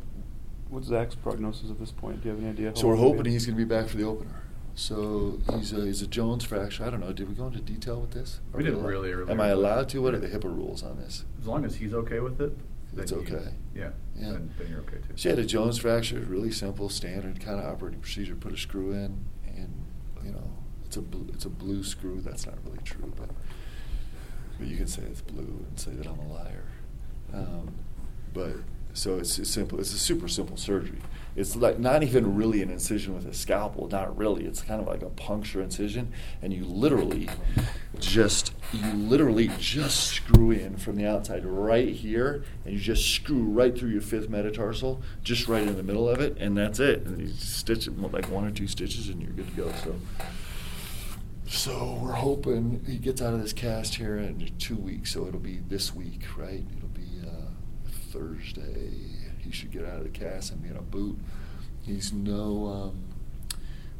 what's 0.72 0.88
Zac's 0.88 1.16
prognosis 1.16 1.70
at 1.70 1.80
this 1.80 1.92
point? 1.92 2.22
Do 2.22 2.30
you 2.30 2.36
have 2.36 2.44
any 2.44 2.50
idea? 2.52 2.70
how 2.70 2.76
So 2.76 2.88
we're 2.88 2.96
long 2.96 3.12
be 3.12 3.18
hoping 3.18 3.32
he's 3.32 3.46
going 3.46 3.58
to 3.58 3.64
be 3.64 3.70
back 3.70 3.88
for 3.88 3.98
the 3.98 4.06
opener. 4.06 4.42
So 4.74 5.40
he's 5.54 5.74
a, 5.74 5.86
he's 5.86 6.02
a 6.02 6.08
Jones 6.08 6.46
fracture. 6.46 6.86
I 6.86 6.90
don't 6.90 7.02
know. 7.02 7.12
Did 7.12 7.28
we 7.28 7.36
go 7.36 7.48
into 7.48 7.60
detail 7.60 8.00
with 8.00 8.12
this? 8.12 8.40
We 8.54 8.62
Are 8.62 8.64
didn't 8.64 8.84
really 8.84 9.12
Am 9.30 9.42
I 9.42 9.50
allowed 9.50 9.90
to? 9.90 10.02
What 10.02 10.14
are 10.14 10.20
the 10.20 10.30
HIPAA 10.30 10.46
rules 10.46 10.82
on 10.82 10.98
this? 10.98 11.26
As 11.40 11.46
long 11.46 11.66
as 11.66 11.76
he's 11.76 11.94
okay 11.94 12.20
with 12.20 12.40
it. 12.42 12.58
It's 12.98 13.14
okay. 13.14 13.54
Yeah. 13.74 13.92
Yeah. 14.16 14.32
Then, 14.32 14.54
then 14.58 14.70
you're 14.70 14.82
okay 14.82 14.98
too. 14.98 15.14
She 15.16 15.30
had 15.30 15.40
a 15.40 15.46
Jones 15.46 15.78
fracture. 15.78 16.20
Really 16.20 16.52
simple, 16.52 16.90
standard 16.90 17.40
kind 17.40 17.60
of 17.60 17.66
operating 17.66 18.00
procedure. 18.02 18.36
Put 18.36 18.54
a 18.54 18.58
screw 18.58 18.92
in, 18.92 19.26
and 19.48 19.86
you 20.24 20.32
know 20.32 20.52
it's 20.86 20.98
a 20.98 21.02
bl- 21.02 21.30
it's 21.34 21.46
a 21.46 21.50
blue 21.50 21.84
screw. 21.84 22.20
That's 22.22 22.46
not 22.46 22.56
really 22.66 22.80
true, 22.84 23.12
but 23.16 23.30
but 24.60 24.68
you 24.68 24.78
can 24.78 24.88
say 24.88 25.04
it's 25.04 25.22
blue 25.22 25.66
and 25.68 25.80
say 25.80 25.92
that 25.92 26.06
I'm 26.06 26.20
a 26.20 26.34
liar. 26.34 26.66
Um, 27.34 27.74
but 28.34 28.58
so 28.94 29.18
it's, 29.18 29.40
it's 29.40 29.50
simple. 29.50 29.80
It's 29.80 29.94
a 29.94 29.98
super 30.00 30.28
simple 30.28 30.58
surgery. 30.58 31.00
It's 31.36 31.56
like 31.56 31.80
not 31.80 32.04
even 32.04 32.36
really 32.36 32.62
an 32.62 32.70
incision 32.70 33.16
with 33.16 33.26
a 33.26 33.34
scalpel. 33.34 33.88
Not 33.88 34.18
really. 34.18 34.46
It's 34.46 34.62
kind 34.62 34.82
of 34.82 34.88
like 34.88 35.02
a 35.02 35.10
puncture 35.10 35.62
incision, 35.62 36.12
and 36.42 36.52
you 36.52 36.66
literally 36.66 37.30
just 38.00 38.51
you 38.74 38.92
literally 38.94 39.50
just 39.60 40.06
screw 40.06 40.52
in 40.52 40.78
from 40.78 40.96
the 40.96 41.06
outside 41.06 41.46
right 41.46 41.90
here, 41.90 42.44
and 42.64 42.74
you 42.74 42.80
just 42.80 43.14
screw 43.14 43.44
right 43.44 43.78
through 43.78 43.90
your 43.90 44.02
fifth 44.02 44.30
metatarsal, 44.30 45.02
just 45.24 45.48
right 45.48 45.68
in 45.68 45.76
the 45.76 45.84
middle 45.84 46.08
of 46.08 46.22
it, 46.22 46.38
and 46.40 46.58
that's 46.58 46.80
it. 46.80 47.06
And 47.06 47.22
you 47.22 47.28
stitch 47.30 47.88
it 47.88 48.00
like 48.00 48.30
one 48.30 48.46
or 48.46 48.52
two 48.52 48.68
stitches, 48.68 49.10
and 49.10 49.22
you're 49.22 49.32
good 49.32 49.48
to 49.50 49.56
go. 49.56 49.72
So. 49.84 49.96
So 51.48 52.00
we're 52.02 52.14
hoping 52.14 52.82
he 52.88 52.98
gets 52.98 53.22
out 53.22 53.34
of 53.34 53.42
this 53.42 53.52
cast 53.52 53.96
here 53.96 54.18
in 54.18 54.50
two 54.58 54.78
weeks. 54.78 55.12
So 55.14 55.28
it'll 55.28 55.40
be 55.42 55.58
this 55.68 55.94
week, 55.94 56.24
right? 56.38 56.64
It'll 56.78 56.88
be 56.88 57.22
uh, 57.28 57.52
Thursday. 58.10 58.92
He 59.38 59.52
should 59.52 59.70
get 59.70 59.84
out 59.84 59.98
of 59.98 60.04
the 60.04 60.10
cast 60.10 60.54
and 60.54 60.64
be 60.64 60.70
in 60.70 60.78
a 60.78 60.82
boot. 60.82 61.20
He's 61.82 62.14
no 62.14 62.68
um, 62.68 63.04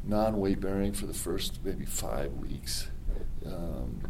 non-weight 0.02 0.60
bearing 0.60 0.94
for 0.94 1.04
the 1.04 1.12
first 1.12 1.58
maybe 1.62 1.84
five 1.84 2.32
weeks, 2.32 2.88
um, 3.44 4.00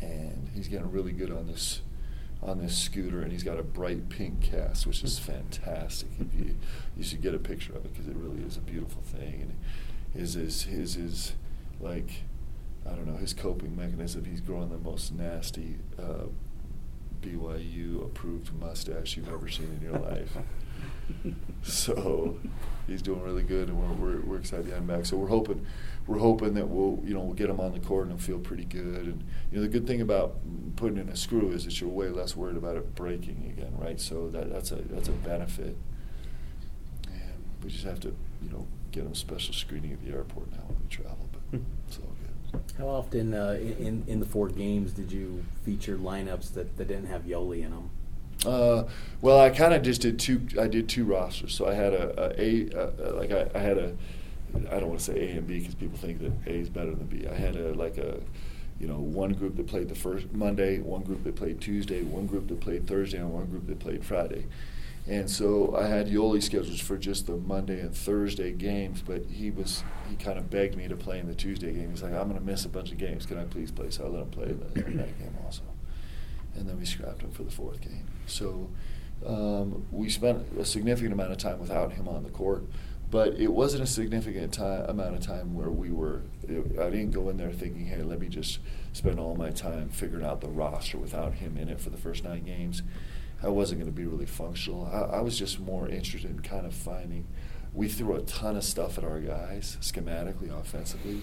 and 0.00 0.50
he's 0.54 0.68
getting 0.68 0.90
really 0.90 1.12
good 1.12 1.30
on 1.30 1.46
this 1.46 1.82
on 2.42 2.58
this 2.58 2.76
scooter. 2.76 3.22
And 3.22 3.32
he's 3.32 3.42
got 3.42 3.58
a 3.58 3.62
bright 3.62 4.08
pink 4.08 4.40
cast, 4.40 4.86
which 4.86 5.02
is 5.04 5.18
fantastic. 5.18 6.08
If 6.18 6.34
you, 6.34 6.56
you 6.96 7.04
should 7.04 7.22
get 7.22 7.34
a 7.34 7.38
picture 7.38 7.74
of 7.74 7.84
it 7.84 7.92
because 7.92 8.08
it 8.08 8.16
really 8.16 8.42
is 8.42 8.56
a 8.56 8.60
beautiful 8.60 9.02
thing. 9.02 9.42
And 9.42 9.54
his 10.14 10.36
is 10.36 10.64
his 10.64 10.96
is 10.96 11.34
like 11.80 12.22
I 12.86 12.90
don't 12.90 13.06
know 13.06 13.16
his 13.16 13.34
coping 13.34 13.76
mechanism. 13.76 14.24
He's 14.24 14.40
growing 14.40 14.70
the 14.70 14.78
most 14.78 15.12
nasty 15.12 15.76
uh, 15.98 16.26
BYU 17.20 18.04
approved 18.04 18.52
mustache 18.58 19.16
you've 19.16 19.28
ever 19.28 19.48
seen 19.48 19.78
in 19.80 19.82
your 19.82 19.98
life. 19.98 20.36
So 21.62 22.38
he's 22.86 23.02
doing 23.02 23.22
really 23.22 23.42
good, 23.42 23.68
and 23.68 23.78
we're, 23.78 23.92
we're, 23.92 24.20
we're 24.22 24.38
excited 24.38 24.66
to 24.66 24.72
have 24.72 24.80
him 24.80 24.86
back. 24.86 25.06
So 25.06 25.16
we're 25.16 25.28
hoping 25.28 25.66
we're 26.06 26.18
hoping 26.18 26.54
that 26.54 26.68
we'll 26.68 26.98
you 27.04 27.14
know 27.14 27.20
we'll 27.20 27.34
get 27.34 27.50
him 27.50 27.60
on 27.60 27.72
the 27.72 27.80
court 27.80 28.08
and 28.08 28.12
he'll 28.12 28.26
feel 28.26 28.38
pretty 28.38 28.64
good. 28.64 29.06
And 29.06 29.24
you 29.50 29.58
know 29.58 29.62
the 29.62 29.68
good 29.68 29.86
thing 29.86 30.00
about 30.00 30.38
putting 30.76 30.98
in 30.98 31.08
a 31.08 31.16
screw 31.16 31.50
is 31.52 31.64
that 31.64 31.80
you're 31.80 31.90
way 31.90 32.08
less 32.08 32.34
worried 32.34 32.56
about 32.56 32.76
it 32.76 32.94
breaking 32.94 33.54
again, 33.56 33.74
right? 33.78 34.00
So 34.00 34.28
that 34.30 34.50
that's 34.50 34.72
a 34.72 34.76
that's 34.76 35.08
a 35.08 35.12
benefit. 35.12 35.76
And 37.06 37.44
we 37.62 37.70
just 37.70 37.84
have 37.84 38.00
to 38.00 38.08
you 38.42 38.50
know 38.50 38.66
get 38.90 39.04
him 39.04 39.14
special 39.14 39.54
screening 39.54 39.92
at 39.92 40.04
the 40.04 40.10
airport 40.12 40.50
now 40.50 40.64
when 40.66 40.78
we 40.82 40.88
travel, 40.88 41.28
but 41.32 41.60
it's 41.88 41.98
all 41.98 42.12
good. 42.52 42.60
How 42.78 42.88
often 42.88 43.34
uh, 43.34 43.58
in 43.60 44.04
in 44.06 44.18
the 44.20 44.26
four 44.26 44.48
games 44.48 44.92
did 44.92 45.12
you 45.12 45.44
feature 45.64 45.96
lineups 45.96 46.54
that, 46.54 46.76
that 46.78 46.88
didn't 46.88 47.06
have 47.06 47.22
Yoeli 47.22 47.64
in 47.64 47.70
them? 47.70 47.90
Uh, 48.46 48.84
well, 49.20 49.38
I 49.38 49.50
kind 49.50 49.74
of 49.74 49.82
just 49.82 50.00
did 50.00 50.18
two. 50.18 50.46
I 50.58 50.66
did 50.66 50.88
two 50.88 51.04
rosters, 51.04 51.54
so 51.54 51.68
I 51.68 51.74
had 51.74 51.92
a, 51.92 52.40
a, 52.40 52.70
a 52.72 53.12
uh, 53.12 53.16
like 53.16 53.32
I, 53.32 53.50
I 53.54 53.58
had 53.58 53.78
a. 53.78 53.94
I 54.70 54.80
don't 54.80 54.88
want 54.88 54.98
to 54.98 55.04
say 55.04 55.28
A 55.28 55.36
and 55.36 55.46
B 55.46 55.60
because 55.60 55.74
people 55.74 55.98
think 55.98 56.20
that 56.20 56.32
A 56.46 56.54
is 56.54 56.68
better 56.68 56.94
than 56.94 57.06
B. 57.06 57.26
I 57.26 57.34
had 57.34 57.54
a 57.56 57.74
like 57.74 57.98
a, 57.98 58.18
you 58.80 58.88
know, 58.88 58.98
one 58.98 59.32
group 59.34 59.56
that 59.56 59.66
played 59.66 59.88
the 59.88 59.94
first 59.94 60.32
Monday, 60.32 60.80
one 60.80 61.02
group 61.02 61.22
that 61.24 61.36
played 61.36 61.60
Tuesday, 61.60 62.02
one 62.02 62.26
group 62.26 62.48
that 62.48 62.60
played 62.60 62.86
Thursday, 62.86 63.18
and 63.18 63.32
one 63.32 63.46
group 63.46 63.66
that 63.66 63.78
played 63.78 64.04
Friday. 64.04 64.46
And 65.06 65.30
so 65.30 65.76
I 65.76 65.86
had 65.86 66.08
Yoeli 66.08 66.42
schedules 66.42 66.80
for 66.80 66.96
just 66.96 67.26
the 67.26 67.36
Monday 67.36 67.80
and 67.80 67.94
Thursday 67.94 68.52
games, 68.52 69.02
but 69.06 69.24
he 69.30 69.50
was 69.50 69.84
he 70.08 70.16
kind 70.16 70.38
of 70.38 70.50
begged 70.50 70.76
me 70.76 70.88
to 70.88 70.96
play 70.96 71.18
in 71.18 71.26
the 71.26 71.34
Tuesday 71.34 71.72
game. 71.72 71.90
He's 71.90 72.02
like, 72.02 72.14
I'm 72.14 72.28
going 72.28 72.40
to 72.40 72.44
miss 72.44 72.64
a 72.64 72.68
bunch 72.70 72.90
of 72.90 72.98
games. 72.98 73.26
Can 73.26 73.38
I 73.38 73.44
please 73.44 73.70
play? 73.70 73.90
So 73.90 74.06
I 74.06 74.08
let 74.08 74.22
him 74.22 74.30
play 74.30 74.46
that 74.46 75.18
game 75.18 75.36
also 75.44 75.62
and 76.56 76.68
then 76.68 76.78
we 76.78 76.84
scrapped 76.84 77.22
him 77.22 77.30
for 77.30 77.42
the 77.42 77.50
fourth 77.50 77.80
game. 77.80 78.06
So 78.26 78.68
um, 79.26 79.86
we 79.90 80.08
spent 80.08 80.46
a 80.58 80.64
significant 80.64 81.12
amount 81.12 81.32
of 81.32 81.38
time 81.38 81.58
without 81.58 81.92
him 81.92 82.08
on 82.08 82.22
the 82.22 82.30
court, 82.30 82.64
but 83.10 83.34
it 83.34 83.52
wasn't 83.52 83.82
a 83.82 83.86
significant 83.86 84.54
time, 84.54 84.88
amount 84.88 85.16
of 85.16 85.20
time 85.20 85.54
where 85.54 85.70
we 85.70 85.90
were. 85.90 86.22
I 86.44 86.90
didn't 86.90 87.10
go 87.10 87.28
in 87.28 87.36
there 87.36 87.52
thinking, 87.52 87.86
"Hey, 87.86 88.02
let 88.02 88.20
me 88.20 88.28
just 88.28 88.60
spend 88.92 89.18
all 89.18 89.36
my 89.36 89.50
time 89.50 89.88
figuring 89.88 90.24
out 90.24 90.40
the 90.40 90.48
roster 90.48 90.98
without 90.98 91.34
him 91.34 91.56
in 91.56 91.68
it 91.68 91.80
for 91.80 91.90
the 91.90 91.98
first 91.98 92.24
nine 92.24 92.44
games." 92.44 92.82
I 93.42 93.48
wasn't 93.48 93.80
going 93.80 93.90
to 93.90 93.96
be 93.96 94.04
really 94.04 94.26
functional. 94.26 94.84
I, 94.92 95.16
I 95.16 95.20
was 95.22 95.38
just 95.38 95.60
more 95.60 95.88
interested 95.88 96.30
in 96.30 96.40
kind 96.40 96.66
of 96.66 96.74
finding. 96.74 97.26
We 97.72 97.88
threw 97.88 98.14
a 98.14 98.20
ton 98.22 98.56
of 98.56 98.64
stuff 98.64 98.98
at 98.98 99.04
our 99.04 99.20
guys 99.20 99.78
schematically, 99.80 100.50
offensively. 100.50 101.22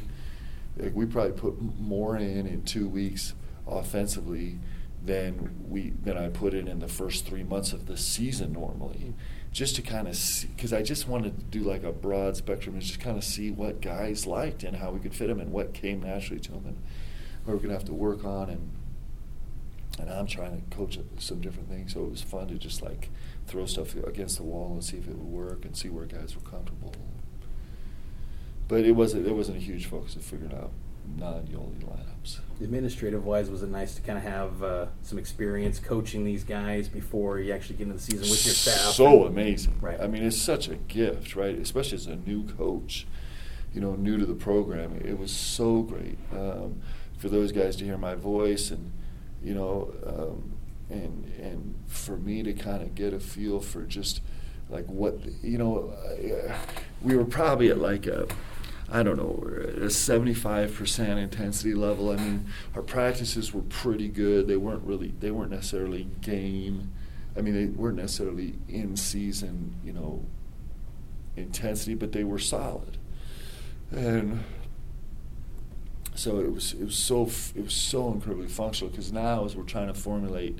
Like 0.77 0.95
we 0.95 1.05
probably 1.05 1.33
put 1.33 1.61
more 1.79 2.17
in 2.17 2.47
in 2.47 2.63
two 2.63 2.87
weeks 2.87 3.33
offensively 3.67 4.59
than 5.07 5.65
we 5.67 5.93
than 6.03 6.17
I 6.17 6.29
put 6.29 6.53
in 6.53 6.67
in 6.67 6.79
the 6.79 6.87
first 6.87 7.25
three 7.25 7.43
months 7.43 7.73
of 7.73 7.87
the 7.87 7.97
season 7.97 8.53
normally, 8.53 9.13
just 9.51 9.75
to 9.77 9.81
kind 9.81 10.07
of 10.07 10.19
because 10.55 10.73
I 10.73 10.83
just 10.83 11.07
wanted 11.07 11.37
to 11.37 11.45
do 11.45 11.63
like 11.63 11.83
a 11.83 11.91
broad 11.91 12.37
spectrum 12.37 12.75
and 12.75 12.83
just 12.83 12.99
kind 12.99 13.17
of 13.17 13.23
see 13.23 13.49
what 13.49 13.81
guys 13.81 14.27
liked 14.27 14.63
and 14.63 14.77
how 14.77 14.91
we 14.91 14.99
could 14.99 15.15
fit 15.15 15.27
them 15.27 15.39
and 15.39 15.51
what 15.51 15.73
came 15.73 16.01
naturally 16.01 16.39
to 16.41 16.51
them 16.51 16.65
and 16.65 16.77
what 17.45 17.55
we're 17.55 17.61
gonna 17.61 17.73
have 17.73 17.85
to 17.85 17.93
work 17.93 18.23
on 18.23 18.49
and 18.49 18.71
and 19.99 20.11
I'm 20.11 20.27
trying 20.27 20.61
to 20.61 20.75
coach 20.75 20.99
some 21.17 21.41
different 21.41 21.69
things. 21.69 21.93
So 21.93 22.03
it 22.03 22.11
was 22.11 22.21
fun 22.21 22.47
to 22.49 22.55
just 22.55 22.83
like 22.83 23.09
throw 23.47 23.65
stuff 23.65 23.95
against 23.95 24.37
the 24.37 24.43
wall 24.43 24.73
and 24.73 24.83
see 24.83 24.97
if 24.97 25.07
it 25.07 25.17
would 25.17 25.25
work 25.27 25.65
and 25.65 25.75
see 25.75 25.89
where 25.89 26.05
guys 26.05 26.35
were 26.35 26.47
comfortable. 26.47 26.93
But 28.67 28.81
it 28.81 28.91
wasn't 28.91 29.25
it 29.25 29.33
wasn't 29.33 29.57
a 29.57 29.61
huge 29.61 29.85
focus 29.85 30.15
of 30.15 30.23
figuring 30.23 30.53
out 30.53 30.71
non-Yoeli 31.97 32.07
lineups. 32.23 32.39
Administrative 32.61 33.25
wise, 33.25 33.49
was 33.49 33.63
it 33.63 33.69
nice 33.69 33.95
to 33.95 34.01
kind 34.01 34.17
of 34.17 34.23
have 34.23 34.63
uh, 34.63 34.85
some 35.01 35.19
experience 35.19 35.79
coaching 35.79 36.23
these 36.23 36.43
guys 36.43 36.87
before 36.89 37.39
you 37.39 37.53
actually 37.53 37.75
get 37.75 37.83
into 37.83 37.95
the 37.95 38.01
season 38.01 38.21
with 38.29 38.45
your 38.45 38.55
staff? 38.55 38.93
So 38.93 39.25
amazing, 39.25 39.77
Right. 39.81 39.99
I 39.99 40.07
mean, 40.07 40.23
it's 40.23 40.37
such 40.37 40.67
a 40.67 40.75
gift, 40.75 41.35
right? 41.35 41.57
Especially 41.57 41.97
as 41.97 42.07
a 42.07 42.15
new 42.15 42.43
coach, 42.43 43.05
you 43.73 43.81
know, 43.81 43.95
new 43.95 44.17
to 44.17 44.25
the 44.25 44.33
program. 44.33 44.99
It 45.03 45.19
was 45.19 45.31
so 45.31 45.81
great 45.83 46.17
um, 46.31 46.81
for 47.17 47.29
those 47.29 47.51
guys 47.51 47.75
to 47.77 47.85
hear 47.85 47.97
my 47.97 48.15
voice 48.15 48.71
and 48.71 48.91
you 49.43 49.53
know, 49.53 49.93
um, 50.05 50.53
and 50.89 51.25
and 51.39 51.75
for 51.85 52.17
me 52.17 52.41
to 52.41 52.53
kind 52.53 52.81
of 52.81 52.95
get 52.95 53.13
a 53.13 53.19
feel 53.19 53.59
for 53.59 53.83
just 53.83 54.21
like 54.69 54.85
what 54.87 55.19
you 55.43 55.57
know, 55.59 55.93
uh, 56.05 56.55
we 57.03 57.15
were 57.15 57.25
probably 57.25 57.69
at 57.69 57.77
like 57.77 58.07
a. 58.07 58.27
I 58.89 59.03
don't 59.03 59.17
know, 59.17 59.43
a 59.45 59.87
75% 59.87 61.17
intensity 61.17 61.73
level. 61.73 62.09
I 62.11 62.15
mean, 62.15 62.45
our 62.73 62.81
practices 62.81 63.53
were 63.53 63.63
pretty 63.63 64.07
good. 64.07 64.47
They 64.47 64.55
weren't 64.55 64.83
really, 64.83 65.13
they 65.19 65.31
weren't 65.31 65.51
necessarily 65.51 66.07
game. 66.21 66.93
I 67.35 67.41
mean, 67.41 67.53
they 67.53 67.65
weren't 67.65 67.97
necessarily 67.97 68.55
in 68.69 68.95
season, 68.95 69.75
you 69.83 69.91
know, 69.91 70.25
intensity, 71.35 71.95
but 71.95 72.13
they 72.13 72.23
were 72.23 72.39
solid. 72.39 72.97
And 73.91 74.43
so 76.15 76.39
it 76.39 76.51
was 76.51 76.73
it 76.73 76.83
was 76.83 76.95
so 76.97 77.29
it 77.55 77.63
was 77.63 77.73
so 77.73 78.11
incredibly 78.11 78.47
functional 78.47 78.89
because 78.89 79.13
now 79.13 79.45
as 79.45 79.55
we're 79.55 79.63
trying 79.63 79.87
to 79.87 79.93
formulate 79.93 80.57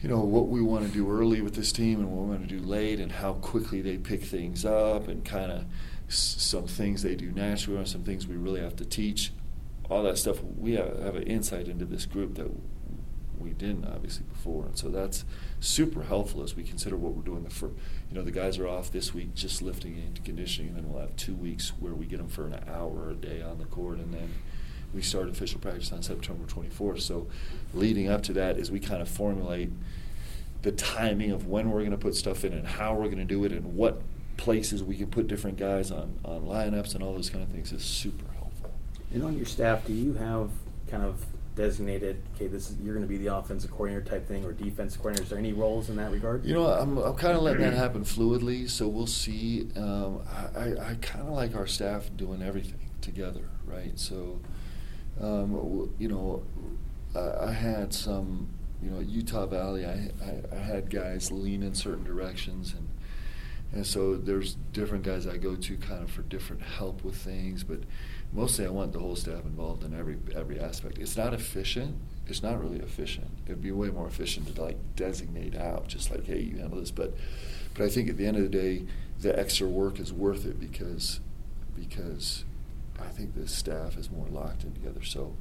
you 0.00 0.08
know 0.08 0.20
what 0.20 0.46
we 0.46 0.62
want 0.62 0.86
to 0.86 0.92
do 0.92 1.10
early 1.10 1.40
with 1.40 1.56
this 1.56 1.72
team 1.72 1.98
and 1.98 2.08
what 2.08 2.24
we 2.24 2.30
want 2.30 2.48
to 2.48 2.56
do 2.56 2.64
late 2.64 3.00
and 3.00 3.10
how 3.10 3.32
quickly 3.34 3.82
they 3.82 3.98
pick 3.98 4.22
things 4.22 4.64
up 4.64 5.08
and 5.08 5.24
kind 5.24 5.50
of 5.50 5.64
some 6.08 6.66
things 6.66 7.02
they 7.02 7.14
do 7.14 7.30
naturally 7.30 7.78
and 7.78 7.88
some 7.88 8.02
things 8.02 8.26
we 8.26 8.36
really 8.36 8.60
have 8.60 8.76
to 8.76 8.84
teach. 8.84 9.32
All 9.90 10.02
that 10.02 10.18
stuff 10.18 10.42
we 10.42 10.72
have, 10.72 10.98
have 11.00 11.16
an 11.16 11.22
insight 11.24 11.68
into 11.68 11.84
this 11.84 12.06
group 12.06 12.34
that 12.34 12.50
we 13.38 13.50
didn't 13.50 13.84
obviously 13.84 14.24
before. 14.24 14.64
And 14.64 14.76
so 14.76 14.88
that's 14.88 15.24
super 15.60 16.02
helpful 16.02 16.42
as 16.42 16.56
we 16.56 16.62
consider 16.62 16.96
what 16.96 17.14
we're 17.14 17.22
doing. 17.22 17.44
The 17.44 17.50
for 17.50 17.68
you 17.68 18.14
know 18.14 18.22
the 18.22 18.30
guys 18.30 18.58
are 18.58 18.66
off 18.66 18.90
this 18.90 19.14
week 19.14 19.34
just 19.34 19.62
lifting 19.62 19.94
and 19.94 20.22
conditioning 20.24 20.70
and 20.70 20.78
then 20.78 20.92
we'll 20.92 21.00
have 21.00 21.16
two 21.16 21.34
weeks 21.34 21.72
where 21.78 21.94
we 21.94 22.06
get 22.06 22.18
them 22.18 22.28
for 22.28 22.46
an 22.46 22.60
hour 22.68 23.10
a 23.10 23.14
day 23.14 23.42
on 23.42 23.58
the 23.58 23.66
court. 23.66 23.98
And 23.98 24.12
then 24.12 24.34
we 24.92 25.02
start 25.02 25.28
official 25.28 25.60
practice 25.60 25.92
on 25.92 26.02
September 26.02 26.46
24th 26.46 27.02
so 27.02 27.26
leading 27.74 28.08
up 28.08 28.22
to 28.22 28.32
that 28.32 28.56
is 28.56 28.70
we 28.70 28.80
kind 28.80 29.02
of 29.02 29.08
formulate 29.08 29.70
the 30.62 30.72
timing 30.72 31.30
of 31.30 31.46
when 31.46 31.70
we're 31.70 31.80
going 31.80 31.90
to 31.90 31.98
put 31.98 32.14
stuff 32.14 32.42
in 32.42 32.52
and 32.52 32.66
how 32.66 32.94
we're 32.94 33.04
going 33.04 33.18
to 33.18 33.24
do 33.24 33.44
it 33.44 33.52
and 33.52 33.76
what 33.76 34.00
places 34.38 34.82
we 34.82 34.96
can 34.96 35.08
put 35.08 35.26
different 35.28 35.58
guys 35.58 35.90
on 35.90 36.18
on 36.24 36.42
lineups 36.42 36.94
and 36.94 37.02
all 37.04 37.12
those 37.12 37.28
kind 37.28 37.44
of 37.44 37.50
things 37.50 37.72
is 37.72 37.84
super 37.84 38.24
helpful 38.38 38.70
And 39.12 39.22
on 39.22 39.36
your 39.36 39.44
staff, 39.46 39.86
do 39.86 39.92
you 39.92 40.14
have 40.14 40.50
kind 40.88 41.02
of 41.02 41.26
designated? 41.54 42.22
Okay, 42.36 42.46
this 42.46 42.70
is 42.70 42.76
you're 42.78 42.94
going 42.94 43.04
to 43.06 43.08
be 43.08 43.18
the 43.18 43.34
offensive 43.34 43.70
coordinator 43.70 44.04
type 44.08 44.26
thing, 44.26 44.44
or 44.44 44.52
defensive 44.52 45.00
coordinator. 45.00 45.24
Is 45.24 45.30
there 45.30 45.38
any 45.38 45.52
roles 45.52 45.90
in 45.90 45.96
that 45.96 46.10
regard? 46.12 46.44
You 46.44 46.54
know, 46.54 46.66
I'm, 46.66 46.96
I'm 46.98 47.14
kind 47.16 47.36
of 47.36 47.42
letting 47.42 47.62
that 47.62 47.74
happen 47.74 48.04
fluidly, 48.04 48.70
so 48.70 48.86
we'll 48.88 49.06
see. 49.06 49.68
Um, 49.76 50.22
I, 50.30 50.60
I, 50.60 50.90
I 50.90 50.94
kind 51.02 51.26
of 51.26 51.34
like 51.34 51.54
our 51.56 51.66
staff 51.66 52.08
doing 52.16 52.42
everything 52.42 52.90
together, 53.00 53.48
right? 53.66 53.98
So, 53.98 54.40
um, 55.20 55.92
you 55.98 56.08
know, 56.08 56.44
I, 57.14 57.48
I 57.48 57.52
had 57.52 57.92
some, 57.92 58.48
you 58.82 58.90
know, 58.90 59.00
at 59.00 59.06
Utah 59.08 59.46
Valley, 59.46 59.84
I, 59.84 60.10
I, 60.24 60.56
I 60.56 60.58
had 60.58 60.90
guys 60.90 61.32
lean 61.32 61.62
in 61.62 61.74
certain 61.74 62.04
directions, 62.04 62.72
and 62.72 62.87
and 63.72 63.86
so 63.86 64.16
there's 64.16 64.54
different 64.72 65.04
guys 65.04 65.26
I 65.26 65.36
go 65.36 65.54
to 65.54 65.76
kind 65.76 66.02
of 66.02 66.10
for 66.10 66.22
different 66.22 66.62
help 66.62 67.04
with 67.04 67.16
things, 67.16 67.64
but 67.64 67.80
mostly 68.32 68.64
I 68.64 68.70
want 68.70 68.92
the 68.92 68.98
whole 68.98 69.16
staff 69.16 69.44
involved 69.44 69.84
in 69.84 69.98
every 69.98 70.16
every 70.34 70.58
aspect. 70.58 70.98
It's 70.98 71.16
not 71.16 71.34
efficient. 71.34 71.96
It's 72.26 72.42
not 72.42 72.60
really 72.60 72.78
efficient. 72.78 73.28
It'd 73.46 73.62
be 73.62 73.72
way 73.72 73.88
more 73.88 74.06
efficient 74.06 74.54
to 74.54 74.62
like 74.62 74.78
designate 74.96 75.54
out, 75.54 75.88
just 75.88 76.10
like, 76.10 76.26
hey, 76.26 76.40
you 76.40 76.58
handle 76.58 76.80
this. 76.80 76.90
But 76.90 77.14
but 77.74 77.84
I 77.84 77.88
think 77.88 78.08
at 78.08 78.16
the 78.16 78.26
end 78.26 78.36
of 78.38 78.42
the 78.42 78.48
day, 78.48 78.86
the 79.20 79.38
extra 79.38 79.66
work 79.66 80.00
is 80.00 80.12
worth 80.12 80.46
it 80.46 80.58
because 80.58 81.20
because 81.76 82.44
I 82.98 83.06
think 83.08 83.34
the 83.34 83.46
staff 83.46 83.96
is 83.96 84.10
more 84.10 84.26
locked 84.30 84.64
in 84.64 84.72
together. 84.72 85.04
So 85.04 85.36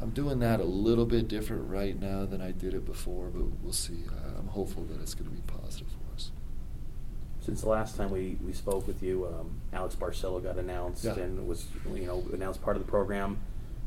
I'm 0.00 0.10
doing 0.10 0.38
that 0.40 0.60
a 0.60 0.64
little 0.64 1.06
bit 1.06 1.28
different 1.28 1.68
right 1.68 1.98
now 2.00 2.24
than 2.24 2.40
I 2.40 2.52
did 2.52 2.72
it 2.72 2.86
before, 2.86 3.26
but 3.26 3.42
we'll 3.62 3.72
see. 3.72 4.04
I'm 4.38 4.48
hopeful 4.48 4.84
that 4.84 5.00
it's 5.00 5.14
going 5.14 5.28
to 5.28 5.36
be 5.36 5.42
positive. 5.42 5.88
Since 7.40 7.62
the 7.62 7.68
last 7.68 7.96
time 7.96 8.10
we, 8.10 8.36
we 8.44 8.52
spoke 8.52 8.86
with 8.86 9.02
you, 9.02 9.26
um, 9.26 9.60
Alex 9.72 9.94
Barcello 9.94 10.40
got 10.40 10.58
announced 10.58 11.04
Yeah. 11.04 11.14
and 11.18 11.46
was 11.48 11.66
you 11.94 12.06
know 12.06 12.24
announced 12.32 12.62
part 12.62 12.76
of 12.76 12.84
the 12.84 12.88
program. 12.90 13.38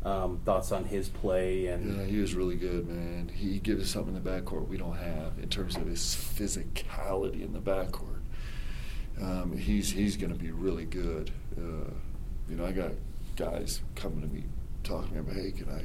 Um, 0.04 0.42
thoughts 0.44 0.74
on 0.74 0.84
his 0.84 1.08
play 1.08 1.68
and 1.68 1.98
Yeah, 1.98 2.04
he 2.06 2.18
was 2.20 2.34
really 2.36 2.58
good, 2.58 2.90
man. 2.90 3.30
He 3.34 3.60
gives 3.60 3.84
us 3.84 3.90
something 3.90 4.14
in 4.18 4.22
the 4.22 4.30
backcourt 4.30 4.68
we 4.68 4.76
don't 4.76 4.98
have 4.98 5.40
in 5.42 5.48
terms 5.48 5.78
of 5.78 5.86
his 5.88 6.02
physicality 6.02 7.42
in 7.42 7.54
the 7.54 7.62
backcourt. 7.62 8.20
Um, 9.22 9.56
he's 9.58 9.92
he's 9.92 10.18
going 10.18 10.34
to 10.34 10.38
be 10.40 10.52
really 10.52 10.86
good. 10.86 11.32
Uh, 11.58 11.90
you 12.50 12.58
know, 12.58 12.66
I 12.66 12.72
got 12.74 12.92
guys 13.38 13.82
coming 13.96 14.22
to 14.22 14.28
me 14.28 14.44
talking 14.84 15.18
about, 15.18 15.36
hey, 15.36 15.52
can 15.52 15.70
I 15.70 15.84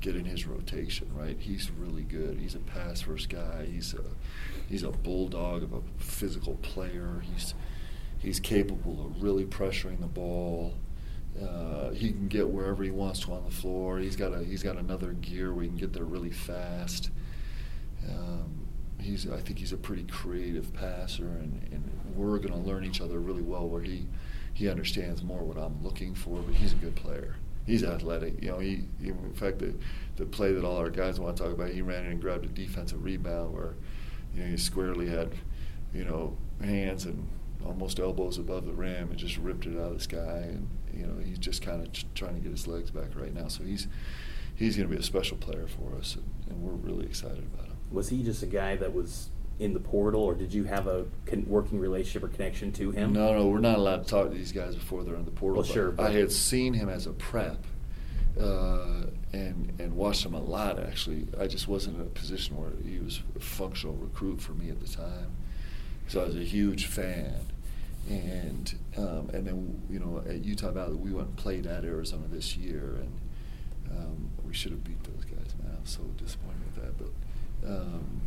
get 0.00 0.14
in 0.14 0.24
his 0.24 0.46
rotation? 0.46 1.10
Right? 1.16 1.36
He's 1.40 1.68
really 1.72 2.02
good. 2.02 2.38
He's 2.38 2.54
a 2.54 2.60
pass 2.60 3.00
first 3.00 3.28
guy. 3.28 3.66
He's 3.68 3.92
a 3.94 4.04
he's 4.68 4.82
a 4.82 4.90
bulldog 4.90 5.62
of 5.62 5.72
a 5.72 5.80
physical 5.96 6.54
player. 6.56 7.22
He's 7.32 7.54
he's 8.18 8.40
capable 8.40 9.04
of 9.04 9.22
really 9.22 9.44
pressuring 9.44 10.00
the 10.00 10.06
ball. 10.06 10.74
Uh, 11.40 11.90
he 11.90 12.10
can 12.10 12.26
get 12.28 12.48
wherever 12.48 12.82
he 12.82 12.90
wants 12.90 13.20
to 13.20 13.32
on 13.32 13.44
the 13.44 13.50
floor. 13.50 13.98
He's 13.98 14.16
got 14.16 14.32
a 14.32 14.44
he's 14.44 14.62
got 14.62 14.76
another 14.76 15.12
gear 15.12 15.52
where 15.52 15.62
he 15.62 15.68
can 15.68 15.78
get 15.78 15.92
there 15.92 16.04
really 16.04 16.30
fast. 16.30 17.10
Um, 18.08 18.66
he's 19.00 19.30
I 19.30 19.38
think 19.38 19.58
he's 19.58 19.72
a 19.72 19.76
pretty 19.76 20.04
creative 20.04 20.72
passer, 20.72 21.26
and, 21.26 21.68
and 21.72 21.90
we're 22.14 22.38
going 22.38 22.52
to 22.52 22.68
learn 22.68 22.84
each 22.84 23.00
other 23.00 23.18
really 23.20 23.42
well. 23.42 23.68
Where 23.68 23.82
he 23.82 24.06
he 24.54 24.68
understands 24.68 25.22
more 25.22 25.44
what 25.44 25.56
I'm 25.56 25.82
looking 25.82 26.14
for, 26.14 26.40
but 26.40 26.54
he's 26.54 26.72
a 26.72 26.76
good 26.76 26.96
player. 26.96 27.36
He's 27.64 27.84
athletic. 27.84 28.42
You 28.42 28.50
know, 28.50 28.58
he, 28.58 28.86
he 29.00 29.10
in 29.10 29.34
fact 29.34 29.60
the 29.60 29.74
the 30.16 30.24
play 30.26 30.52
that 30.52 30.64
all 30.64 30.78
our 30.78 30.90
guys 30.90 31.20
want 31.20 31.36
to 31.36 31.42
talk 31.44 31.52
about. 31.52 31.70
He 31.70 31.82
ran 31.82 32.04
in 32.04 32.12
and 32.12 32.20
grabbed 32.20 32.46
a 32.46 32.48
defensive 32.48 33.04
rebound 33.04 33.54
where 33.54 33.74
you 34.38 34.44
know 34.44 34.50
he 34.50 34.56
squarely 34.56 35.08
had 35.08 35.32
you 35.92 36.04
know 36.04 36.36
hands 36.62 37.04
and 37.04 37.28
almost 37.66 37.98
elbows 37.98 38.38
above 38.38 38.66
the 38.66 38.72
rim 38.72 39.10
and 39.10 39.18
just 39.18 39.36
ripped 39.38 39.66
it 39.66 39.76
out 39.76 39.88
of 39.90 39.94
the 39.94 40.00
sky. 40.00 40.44
And 40.44 40.68
you 40.94 41.06
know 41.06 41.14
he's 41.24 41.38
just 41.38 41.60
kind 41.60 41.84
of 41.84 42.14
trying 42.14 42.34
to 42.34 42.40
get 42.40 42.52
his 42.52 42.66
legs 42.66 42.90
back 42.90 43.10
right 43.16 43.34
now. 43.34 43.48
So 43.48 43.64
he's 43.64 43.88
he's 44.54 44.76
going 44.76 44.88
to 44.88 44.94
be 44.94 45.00
a 45.00 45.04
special 45.04 45.36
player 45.36 45.66
for 45.66 45.96
us 45.96 46.14
and, 46.16 46.24
and 46.48 46.62
we're 46.62 46.72
really 46.72 47.06
excited 47.06 47.44
about 47.52 47.66
him. 47.66 47.76
Was 47.90 48.08
he 48.08 48.22
just 48.22 48.42
a 48.42 48.46
guy 48.46 48.76
that 48.76 48.92
was 48.92 49.30
in 49.58 49.72
the 49.74 49.80
portal, 49.80 50.22
or 50.22 50.34
did 50.36 50.54
you 50.54 50.64
have 50.64 50.86
a 50.86 51.04
con- 51.26 51.44
working 51.48 51.80
relationship 51.80 52.22
or 52.22 52.28
connection 52.28 52.70
to 52.70 52.92
him? 52.92 53.12
no 53.12 53.34
no 53.34 53.48
we're 53.48 53.58
not 53.58 53.76
allowed 53.76 54.04
to 54.04 54.08
talk 54.08 54.30
to 54.30 54.36
these 54.36 54.52
guys 54.52 54.76
before 54.76 55.02
they're 55.02 55.16
in 55.16 55.24
the 55.24 55.32
portal 55.32 55.62
Well, 55.62 55.66
but 55.66 55.72
sure, 55.74 55.94
i 55.98 56.10
had 56.10 56.30
seen 56.30 56.74
him 56.74 56.88
as 56.88 57.06
a 57.08 57.12
prep 57.12 57.64
uh, 58.40 59.06
and 59.32 59.72
and 59.78 59.94
watched 59.94 60.24
him 60.24 60.34
a 60.34 60.40
lot 60.40 60.78
actually 60.78 61.26
i 61.40 61.46
just 61.46 61.68
wasn't 61.68 61.94
in 61.94 62.02
a 62.02 62.04
position 62.06 62.56
where 62.56 62.70
he 62.84 62.98
was 62.98 63.20
a 63.36 63.40
functional 63.40 63.94
recruit 63.96 64.40
for 64.40 64.52
me 64.52 64.70
at 64.70 64.80
the 64.80 64.88
time 64.88 65.36
so 66.08 66.22
I 66.22 66.24
was 66.24 66.36
a 66.36 66.44
huge 66.44 66.86
fan. 66.86 67.34
And 68.08 68.74
um, 68.96 69.28
and 69.34 69.46
then 69.46 69.82
you 69.90 69.98
know 69.98 70.22
at 70.26 70.42
Utah 70.42 70.70
Valley 70.70 70.94
we 70.94 71.12
went 71.12 71.28
and 71.28 71.36
played 71.36 71.66
at 71.66 71.84
Arizona 71.84 72.24
this 72.30 72.56
year, 72.56 72.96
and 73.00 73.20
um, 73.90 74.30
we 74.46 74.54
should 74.54 74.72
have 74.72 74.82
beat 74.82 75.02
those 75.04 75.26
guys. 75.26 75.54
Man, 75.62 75.76
I'm 75.76 75.84
so 75.84 76.00
disappointed 76.16 76.62
with 76.64 76.84
that. 76.84 76.96
But 76.96 77.70
um, 77.70 78.22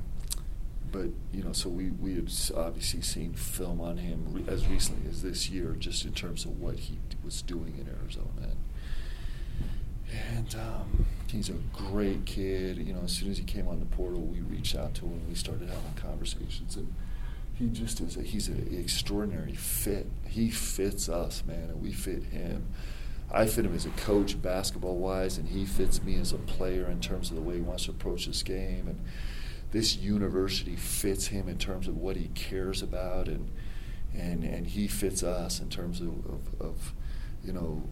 but 0.92 1.08
you 1.34 1.44
know, 1.44 1.52
so 1.52 1.68
we 1.68 1.90
we 1.90 2.14
had 2.14 2.32
obviously 2.56 3.02
seen 3.02 3.34
film 3.34 3.82
on 3.82 3.98
him 3.98 4.28
re- 4.30 4.46
as 4.48 4.68
recently 4.68 5.10
as 5.10 5.24
this 5.24 5.50
year, 5.50 5.76
just 5.80 6.06
in 6.06 6.14
terms 6.14 6.46
of 6.46 6.60
what 6.60 6.76
he 6.76 7.00
was 7.24 7.42
doing 7.42 7.74
in 7.80 7.88
Arizona. 7.90 8.28
And 8.44 8.58
And 10.12 10.56
um, 10.56 11.06
he's 11.28 11.50
a 11.50 11.58
great 11.74 12.26
kid. 12.26 12.78
You 12.78 12.94
know, 12.94 13.02
as 13.04 13.14
soon 13.14 13.32
as 13.32 13.38
he 13.38 13.44
came 13.44 13.68
on 13.68 13.80
the 13.80 13.86
portal, 13.86 14.22
we 14.22 14.42
reached 14.42 14.76
out 14.76 14.94
to 14.96 15.06
him. 15.06 15.22
We 15.28 15.36
started 15.36 15.70
having 15.70 15.94
conversations, 15.96 16.76
and 16.76 16.94
he 17.54 17.68
just 17.68 18.02
is. 18.02 18.18
A, 18.18 18.22
he's 18.22 18.48
an 18.48 18.68
extraordinary 18.78 19.56
fit. 19.56 20.08
He 20.28 20.50
fits 20.50 21.08
us, 21.10 21.44
man, 21.46 21.70
and 21.70 21.82
we 21.82 21.92
fit 21.92 22.24
him. 22.26 22.68
I 23.34 23.46
fit 23.46 23.66
him 23.66 23.74
as 23.74 23.86
a 23.86 23.92
coach, 23.92 24.42
basketball 24.42 24.98
wise, 24.98 25.38
and 25.38 25.48
he 25.48 25.66
fits 25.66 26.04
me 26.04 26.20
as 26.20 26.34
a 26.34 26.38
player 26.38 26.86
in 26.90 27.00
terms 27.00 27.30
of 27.30 27.38
the 27.38 27.42
way 27.42 27.56
he 27.56 27.62
wants 27.62 27.86
to 27.86 27.92
approach 27.92 28.26
this 28.26 28.44
game. 28.44 28.88
And 28.90 29.00
this 29.72 29.96
university 29.96 30.76
fits 30.76 31.28
him 31.28 31.48
in 31.48 31.58
terms 31.58 31.88
of 31.88 31.96
what 31.96 32.18
he 32.18 32.28
cares 32.30 32.82
about, 32.82 33.28
and 33.28 33.50
and 34.14 34.44
and 34.44 34.68
he 34.68 34.88
fits 34.88 35.24
us 35.24 35.62
in 35.62 35.70
terms 35.70 36.02
of, 36.02 36.10
of, 36.26 36.62
of 36.62 36.94
you 37.46 37.54
know 37.54 37.84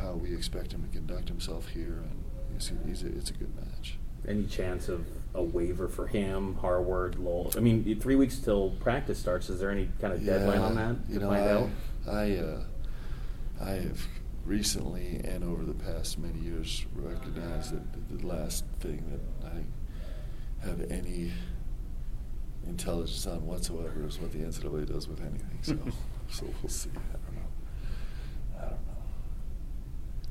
how 0.00 0.12
we 0.12 0.34
expect 0.34 0.72
him 0.72 0.82
to 0.82 0.88
conduct 0.88 1.28
himself 1.28 1.68
here, 1.68 2.02
and 2.02 2.24
he's, 2.52 2.72
he's 2.86 3.02
a, 3.02 3.06
it's 3.16 3.30
a 3.30 3.34
good 3.34 3.54
match. 3.56 3.98
Any 4.26 4.46
chance 4.46 4.88
of 4.88 5.06
a 5.34 5.42
waiver 5.42 5.88
for 5.88 6.06
him, 6.06 6.56
Harward, 6.56 7.16
Lowell? 7.18 7.52
I 7.56 7.60
mean, 7.60 8.00
three 8.00 8.16
weeks 8.16 8.38
till 8.38 8.70
practice 8.80 9.18
starts. 9.18 9.48
Is 9.48 9.60
there 9.60 9.70
any 9.70 9.88
kind 10.00 10.12
of 10.12 10.24
deadline 10.24 10.58
on 10.58 10.74
that? 10.76 10.96
You 11.08 11.20
to 11.20 11.24
know, 11.24 11.30
find 11.30 11.44
I, 11.44 11.52
out? 11.52 11.70
I, 12.08 12.36
uh, 12.38 12.64
I 13.60 13.70
have 13.70 14.00
recently 14.44 15.20
and 15.24 15.42
over 15.42 15.64
the 15.64 15.74
past 15.74 16.18
many 16.18 16.38
years 16.38 16.86
recognized 16.94 17.74
that 17.74 18.20
the 18.20 18.26
last 18.26 18.64
thing 18.78 19.04
that 19.10 19.50
I 19.50 20.66
have 20.66 20.90
any 20.90 21.32
intelligence 22.66 23.26
on 23.26 23.44
whatsoever 23.46 24.06
is 24.06 24.20
what 24.20 24.32
the 24.32 24.38
NCAA 24.38 24.86
does 24.86 25.08
with 25.08 25.20
anything. 25.20 25.58
So, 25.62 25.78
so 26.30 26.46
we'll 26.62 26.70
see. 26.70 26.90
I 26.90 27.12
don't 27.12 27.34
know. 27.34 27.42
I 28.56 28.60
don't 28.62 28.70
know. 28.70 28.96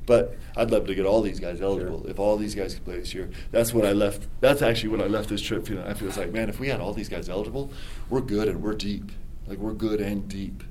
But 0.06 0.36
I'd 0.56 0.70
love 0.70 0.86
to 0.86 0.94
get 0.94 1.04
all 1.04 1.20
these 1.20 1.40
guys 1.40 1.60
eligible. 1.60 2.02
Sure. 2.02 2.10
If 2.10 2.18
all 2.18 2.36
these 2.36 2.54
guys 2.54 2.74
could 2.74 2.84
play 2.84 2.98
this 3.00 3.12
year, 3.12 3.28
that's 3.50 3.74
what 3.74 3.84
I 3.84 3.92
left. 3.92 4.28
That's 4.40 4.62
actually 4.62 4.90
what 4.90 5.00
I 5.00 5.08
left 5.08 5.28
this 5.28 5.42
trip 5.42 5.68
You 5.68 5.76
know, 5.76 5.84
I 5.84 5.94
feel 5.94 6.08
like, 6.10 6.32
man, 6.32 6.48
if 6.48 6.60
we 6.60 6.68
had 6.68 6.80
all 6.80 6.92
these 6.92 7.08
guys 7.08 7.28
eligible, 7.28 7.72
we're 8.08 8.20
good 8.20 8.48
and 8.48 8.62
we're 8.62 8.74
deep. 8.74 9.10
Like 9.46 9.58
we're 9.58 9.74
good 9.74 10.00
and 10.00 10.28
deep. 10.28 10.62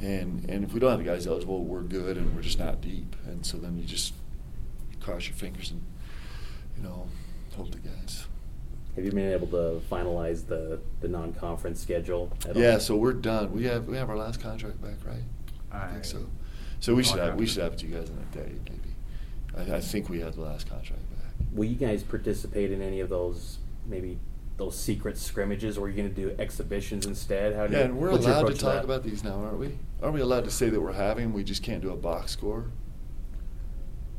And 0.00 0.48
and 0.50 0.64
if 0.64 0.74
we 0.74 0.80
don't 0.80 0.90
have 0.90 0.98
the 0.98 1.04
guys 1.04 1.26
eligible, 1.26 1.64
we're 1.64 1.80
good 1.80 2.18
and 2.18 2.34
we're 2.36 2.42
just 2.42 2.58
not 2.58 2.82
deep. 2.82 3.16
And 3.26 3.44
so 3.44 3.56
then 3.56 3.78
you 3.78 3.84
just 3.84 4.12
cross 5.00 5.26
your 5.26 5.36
fingers 5.36 5.70
and 5.70 5.82
you 6.76 6.82
know 6.82 7.08
hope 7.56 7.70
the 7.70 7.78
guys. 7.78 8.26
Have 8.96 9.04
you 9.04 9.12
been 9.12 9.32
able 9.32 9.46
to 9.48 9.82
finalize 9.90 10.46
the, 10.46 10.80
the 11.00 11.08
non-conference 11.08 11.80
schedule 11.80 12.32
at 12.48 12.56
all? 12.56 12.62
Yeah, 12.62 12.78
so 12.78 12.96
we're 12.96 13.12
done. 13.12 13.52
We 13.52 13.64
have 13.64 13.86
we 13.86 13.96
have 13.96 14.08
our 14.08 14.16
last 14.16 14.40
contract 14.40 14.80
back, 14.82 14.96
right? 15.04 15.22
I 15.70 15.92
think 15.92 16.04
so. 16.04 16.26
So 16.80 16.94
we 16.94 17.02
should 17.02 17.18
have 17.18 17.34
we 17.36 17.46
should 17.46 17.62
have 17.62 17.72
it 17.74 17.78
to 17.80 17.86
you 17.86 17.94
guys 17.96 18.08
in 18.10 18.16
a 18.18 18.36
day, 18.36 18.52
maybe. 18.68 19.72
I, 19.72 19.76
I 19.76 19.80
think 19.80 20.08
we 20.08 20.20
have 20.20 20.36
the 20.36 20.42
last 20.42 20.68
contract 20.68 21.02
back. 21.10 21.32
Will 21.52 21.64
you 21.64 21.76
guys 21.76 22.02
participate 22.02 22.70
in 22.70 22.82
any 22.82 23.00
of 23.00 23.08
those, 23.08 23.58
maybe 23.86 24.18
those 24.58 24.78
secret 24.78 25.18
scrimmages, 25.18 25.76
or 25.78 25.86
are 25.86 25.88
you 25.88 25.96
going 25.96 26.08
to 26.08 26.14
do 26.14 26.34
exhibitions 26.38 27.06
instead? 27.06 27.54
How 27.54 27.66
do 27.66 27.72
Yeah, 27.72 27.78
you, 27.80 27.84
and 27.86 27.96
we're 27.98 28.08
allowed 28.10 28.46
to 28.48 28.54
talk 28.54 28.74
that? 28.74 28.84
about 28.84 29.02
these 29.02 29.22
now, 29.24 29.34
aren't 29.42 29.58
we? 29.58 29.78
Aren't 30.02 30.14
we 30.14 30.20
allowed 30.20 30.44
to 30.44 30.50
say 30.50 30.68
that 30.70 30.80
we're 30.80 30.92
having? 30.92 31.32
We 31.32 31.44
just 31.44 31.62
can't 31.62 31.82
do 31.82 31.90
a 31.90 31.96
box 31.96 32.32
score. 32.32 32.66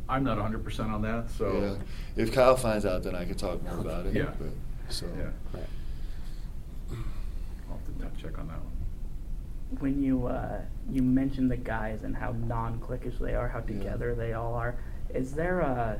I'm 0.09 0.23
not 0.23 0.37
hundred 0.37 0.63
percent 0.63 0.89
on 0.91 1.01
that, 1.01 1.29
so. 1.31 1.77
yeah. 2.15 2.23
If 2.23 2.33
Kyle 2.33 2.55
finds 2.55 2.85
out, 2.85 3.03
then 3.03 3.13
I 3.15 3.25
can 3.25 3.35
talk 3.35 3.61
more 3.63 3.79
about 3.79 4.05
it. 4.05 4.13
Yeah. 4.13 4.31
But, 4.39 4.49
so. 4.89 5.05
Yeah, 5.17 5.25
Right. 5.53 5.63
I'll 7.69 7.79
have 8.03 8.15
to 8.15 8.21
check 8.21 8.37
on 8.39 8.47
that 8.47 8.57
one. 8.57 8.71
When 9.79 10.01
you 10.01 10.27
uh, 10.27 10.61
you 10.89 11.01
mentioned 11.03 11.51
the 11.51 11.57
guys 11.57 12.03
and 12.03 12.15
how 12.15 12.31
non-cliquish 12.31 13.19
they 13.19 13.35
are, 13.35 13.49
how 13.49 13.59
Yeah. 13.59 13.65
together 13.77 14.15
they 14.15 14.33
all 14.33 14.53
are, 14.53 14.75
is 15.13 15.33
there 15.33 15.59
a 15.59 15.99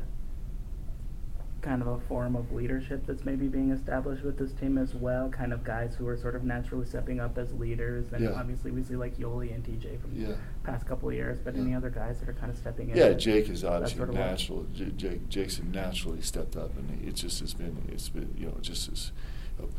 kind 1.62 1.82
of 1.82 1.88
a 1.88 2.00
form 2.08 2.36
of 2.38 2.52
leadership 2.54 3.06
that's 3.06 3.26
maybe 3.26 3.48
being 3.48 3.72
established 3.72 4.24
with 4.24 4.38
this 4.38 4.54
team 4.54 4.78
as 4.78 4.96
well? 4.96 5.28
Kind 5.28 5.52
of 5.52 5.66
guys 5.66 5.96
who 5.96 6.08
are 6.08 6.16
sort 6.16 6.36
of 6.36 6.46
naturally 6.46 6.86
stepping 6.86 7.20
up 7.20 7.38
as 7.38 7.52
leaders, 7.56 8.14
and 8.14 8.24
Yeah. 8.24 8.32
obviously 8.40 8.72
we 8.72 8.84
see 8.84 8.96
like 8.96 9.18
Yoeli 9.18 9.54
and 9.54 9.66
TJ 9.66 9.98
from 9.98 10.12
Yeah. 10.16 10.28
the 10.30 10.36
past 10.64 10.86
couple 10.86 11.10
of 11.10 11.16
years. 11.16 11.40
But 11.44 11.56
Yeah. 11.56 11.62
any 11.64 11.76
other 11.76 11.90
guys 11.90 12.20
that 12.22 12.30
are 12.30 12.34
kind 12.34 12.50
of 12.52 12.58
stepping 12.58 12.92
in? 12.92 12.96
Yeah, 12.98 13.12
Jake 13.14 13.50
is 13.50 13.66
obviously 13.66 13.98
sort 13.98 14.10
of 14.10 14.16
natural. 14.16 14.66
J- 14.74 14.92
Jake 14.96 15.28
Jake's 15.28 15.62
naturally 15.62 16.22
stepped 16.22 16.56
up, 16.56 16.72
and 16.78 17.02
it 17.06 17.16
just 17.16 17.42
has 17.42 17.54
been 17.54 17.76
it's 17.90 18.08
been 18.08 18.34
you 18.38 18.46
know 18.46 18.56
just 18.62 18.88
is 18.90 19.12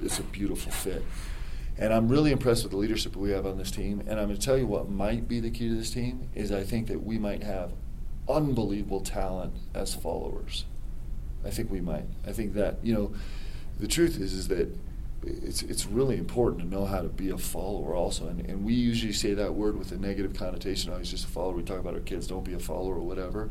it's 0.03 0.19
a 0.19 0.25
beautiful 0.25 0.73
fit. 0.73 1.03
And 1.79 1.93
I'm 1.93 2.09
really 2.09 2.33
impressed 2.33 2.65
with 2.65 2.73
the 2.73 2.79
leadership 2.79 3.15
we 3.15 3.31
have 3.31 3.47
on 3.47 3.57
this 3.57 3.71
team. 3.71 4.01
And 4.01 4.19
I'm 4.19 4.27
going 4.27 4.39
to 4.39 4.45
tell 4.45 4.59
you 4.59 4.67
what 4.67 4.91
might 4.91 5.29
be 5.29 5.39
the 5.39 5.51
key 5.51 5.69
to 5.69 5.77
this 5.77 5.91
team 5.91 6.29
is 6.35 6.51
I 6.51 6.65
think 6.65 6.89
that 6.89 7.05
we 7.05 7.19
might 7.19 7.45
have 7.45 7.73
unbelievable 8.29 9.01
talent 9.01 9.55
as 9.75 9.95
followers. 9.95 10.65
I 11.45 11.51
think 11.51 11.71
we 11.71 11.81
might. 11.81 12.05
I 12.27 12.33
think 12.33 12.55
that 12.55 12.79
you 12.83 12.93
know, 12.93 13.13
the 13.79 13.87
truth 13.87 14.21
is 14.21 14.33
is 14.33 14.49
that 14.49 14.77
it's 15.23 15.63
it's 15.63 15.87
really 15.87 16.17
important 16.17 16.63
to 16.63 16.69
know 16.69 16.85
how 16.85 17.01
to 17.01 17.09
be 17.09 17.31
a 17.31 17.39
follower 17.39 17.95
also. 17.95 18.27
And, 18.27 18.41
and 18.41 18.65
we 18.65 18.75
usually 18.75 19.13
say 19.13 19.35
that 19.35 19.55
word 19.55 19.79
with 19.79 19.93
a 19.93 19.97
negative 19.99 20.35
connotation. 20.35 20.93
Oh, 20.93 20.99
he's 20.99 21.11
just 21.11 21.25
a 21.25 21.29
follower. 21.29 21.55
We 21.55 21.63
talk 21.63 21.79
about 21.79 21.95
our 21.95 22.01
kids, 22.01 22.27
don't 22.27 22.45
be 22.45 22.55
a 22.55 22.59
follower 22.59 22.97
or 22.97 23.03
whatever. 23.03 23.51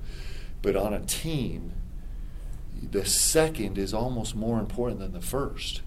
But 0.61 0.75
on 0.75 0.93
a 0.93 0.99
team, 0.99 1.73
the 2.91 3.05
second 3.05 3.77
is 3.77 3.93
almost 3.93 4.35
more 4.35 4.59
important 4.59 4.99
than 4.99 5.13
the 5.13 5.21
first. 5.21 5.81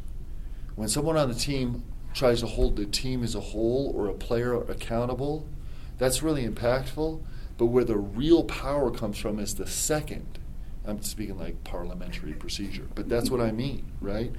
When 0.75 0.89
someone 0.89 1.17
on 1.17 1.29
the 1.29 1.35
team 1.35 1.83
tries 2.13 2.41
to 2.41 2.47
hold 2.47 2.77
the 2.77 2.87
team 2.87 3.23
as 3.23 3.35
a 3.35 3.41
whole 3.41 3.93
or 3.95 4.09
a 4.09 4.15
player 4.15 4.55
accountable, 4.55 5.47
that's 5.99 6.23
really 6.23 6.47
impactful. 6.47 7.23
But 7.59 7.67
where 7.67 7.85
the 7.85 7.99
real 7.99 8.45
power 8.45 8.91
comes 8.91 9.19
from 9.19 9.39
is 9.39 9.55
the 9.55 9.67
second. 9.67 10.39
I'm 10.87 11.03
speaking 11.03 11.39
like 11.39 11.63
parliamentary 11.63 12.33
procedure, 12.33 12.87
but 12.95 13.09
that's 13.09 13.31
what 13.31 13.41
I 13.41 13.53
mean, 13.53 13.85
right? 14.01 14.33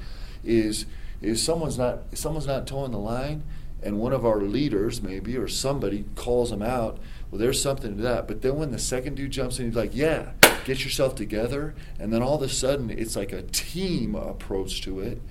Is 0.44 0.86
is 1.22 1.42
someone's 1.44 1.78
not 1.78 2.18
someone's 2.18 2.48
not 2.48 2.66
toeing 2.66 2.92
the 2.92 2.98
line, 2.98 3.44
and 3.84 4.00
one 4.00 4.12
of 4.12 4.26
our 4.26 4.42
leaders 4.42 5.02
maybe 5.02 5.38
or 5.38 5.48
somebody 5.48 6.06
calls 6.16 6.50
them 6.50 6.64
out. 6.64 6.98
Well, 7.30 7.40
there's 7.40 7.62
something 7.62 7.98
to 7.98 8.04
that. 8.04 8.28
But 8.28 8.42
then 8.42 8.56
when 8.58 8.72
the 8.72 8.80
second 8.80 9.16
dude 9.16 9.32
jumps 9.32 9.60
in, 9.60 9.68
he's 9.68 9.76
like, 9.76 9.96
"Yeah, 9.96 10.32
get 10.66 10.84
yourself 10.84 11.14
together," 11.14 11.76
and 12.00 12.12
then 12.12 12.24
all 12.24 12.36
of 12.36 12.42
a 12.42 12.50
sudden 12.50 12.90
it's 12.90 13.16
like 13.16 13.32
a 13.32 13.44
team 13.44 14.16
approach 14.16 14.82
to 14.82 15.00
it, 15.00 15.22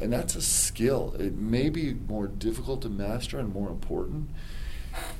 and 0.00 0.12
that's 0.12 0.34
a 0.34 0.42
skill. 0.42 1.14
It 1.18 1.34
may 1.34 1.68
be 1.68 1.94
more 1.94 2.26
difficult 2.26 2.82
to 2.82 2.88
master 2.88 3.38
and 3.38 3.52
more 3.52 3.68
important. 3.68 4.30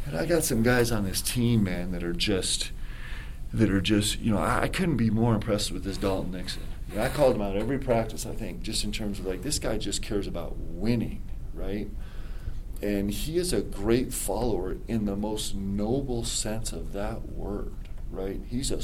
And 0.07 0.17
I 0.17 0.27
got 0.27 0.45
some 0.45 0.63
guys 0.63 0.91
on 0.91 1.05
this 1.05 1.21
team, 1.21 1.65
man, 1.65 1.93
that 1.93 2.03
are 2.03 2.13
just 2.13 2.73
that 3.53 3.71
are 3.71 3.81
just, 3.81 4.21
you 4.21 4.33
know, 4.33 4.39
I, 4.39 4.63
I 4.63 4.69
couldn't 4.69 4.97
be 4.97 5.09
more 5.09 5.35
impressed 5.35 5.71
with 5.73 5.85
this 5.85 5.97
Dalton 5.97 6.33
Nixon. 6.33 6.63
I 6.99 7.09
called 7.09 7.37
him 7.37 7.43
out 7.43 7.57
every 7.57 7.79
practice, 7.79 8.27
I 8.27 8.33
think, 8.33 8.63
just 8.63 8.85
in 8.85 8.93
terms 8.93 9.19
of 9.19 9.27
like, 9.27 9.43
this 9.43 9.59
guy 9.59 9.79
just 9.79 10.03
cares 10.03 10.27
about 10.27 10.57
winning, 10.57 11.23
right? 11.55 11.89
And 12.83 13.11
he 13.11 13.39
is 13.39 13.53
a 13.53 13.63
great 13.63 14.13
follower 14.13 14.77
in 14.87 15.07
the 15.07 15.17
most 15.17 15.55
noble 15.55 16.25
sense 16.25 16.73
of 16.73 16.93
that 16.93 17.29
word, 17.31 17.75
right? 18.11 18.41
He's 18.49 18.71
a, 18.71 18.81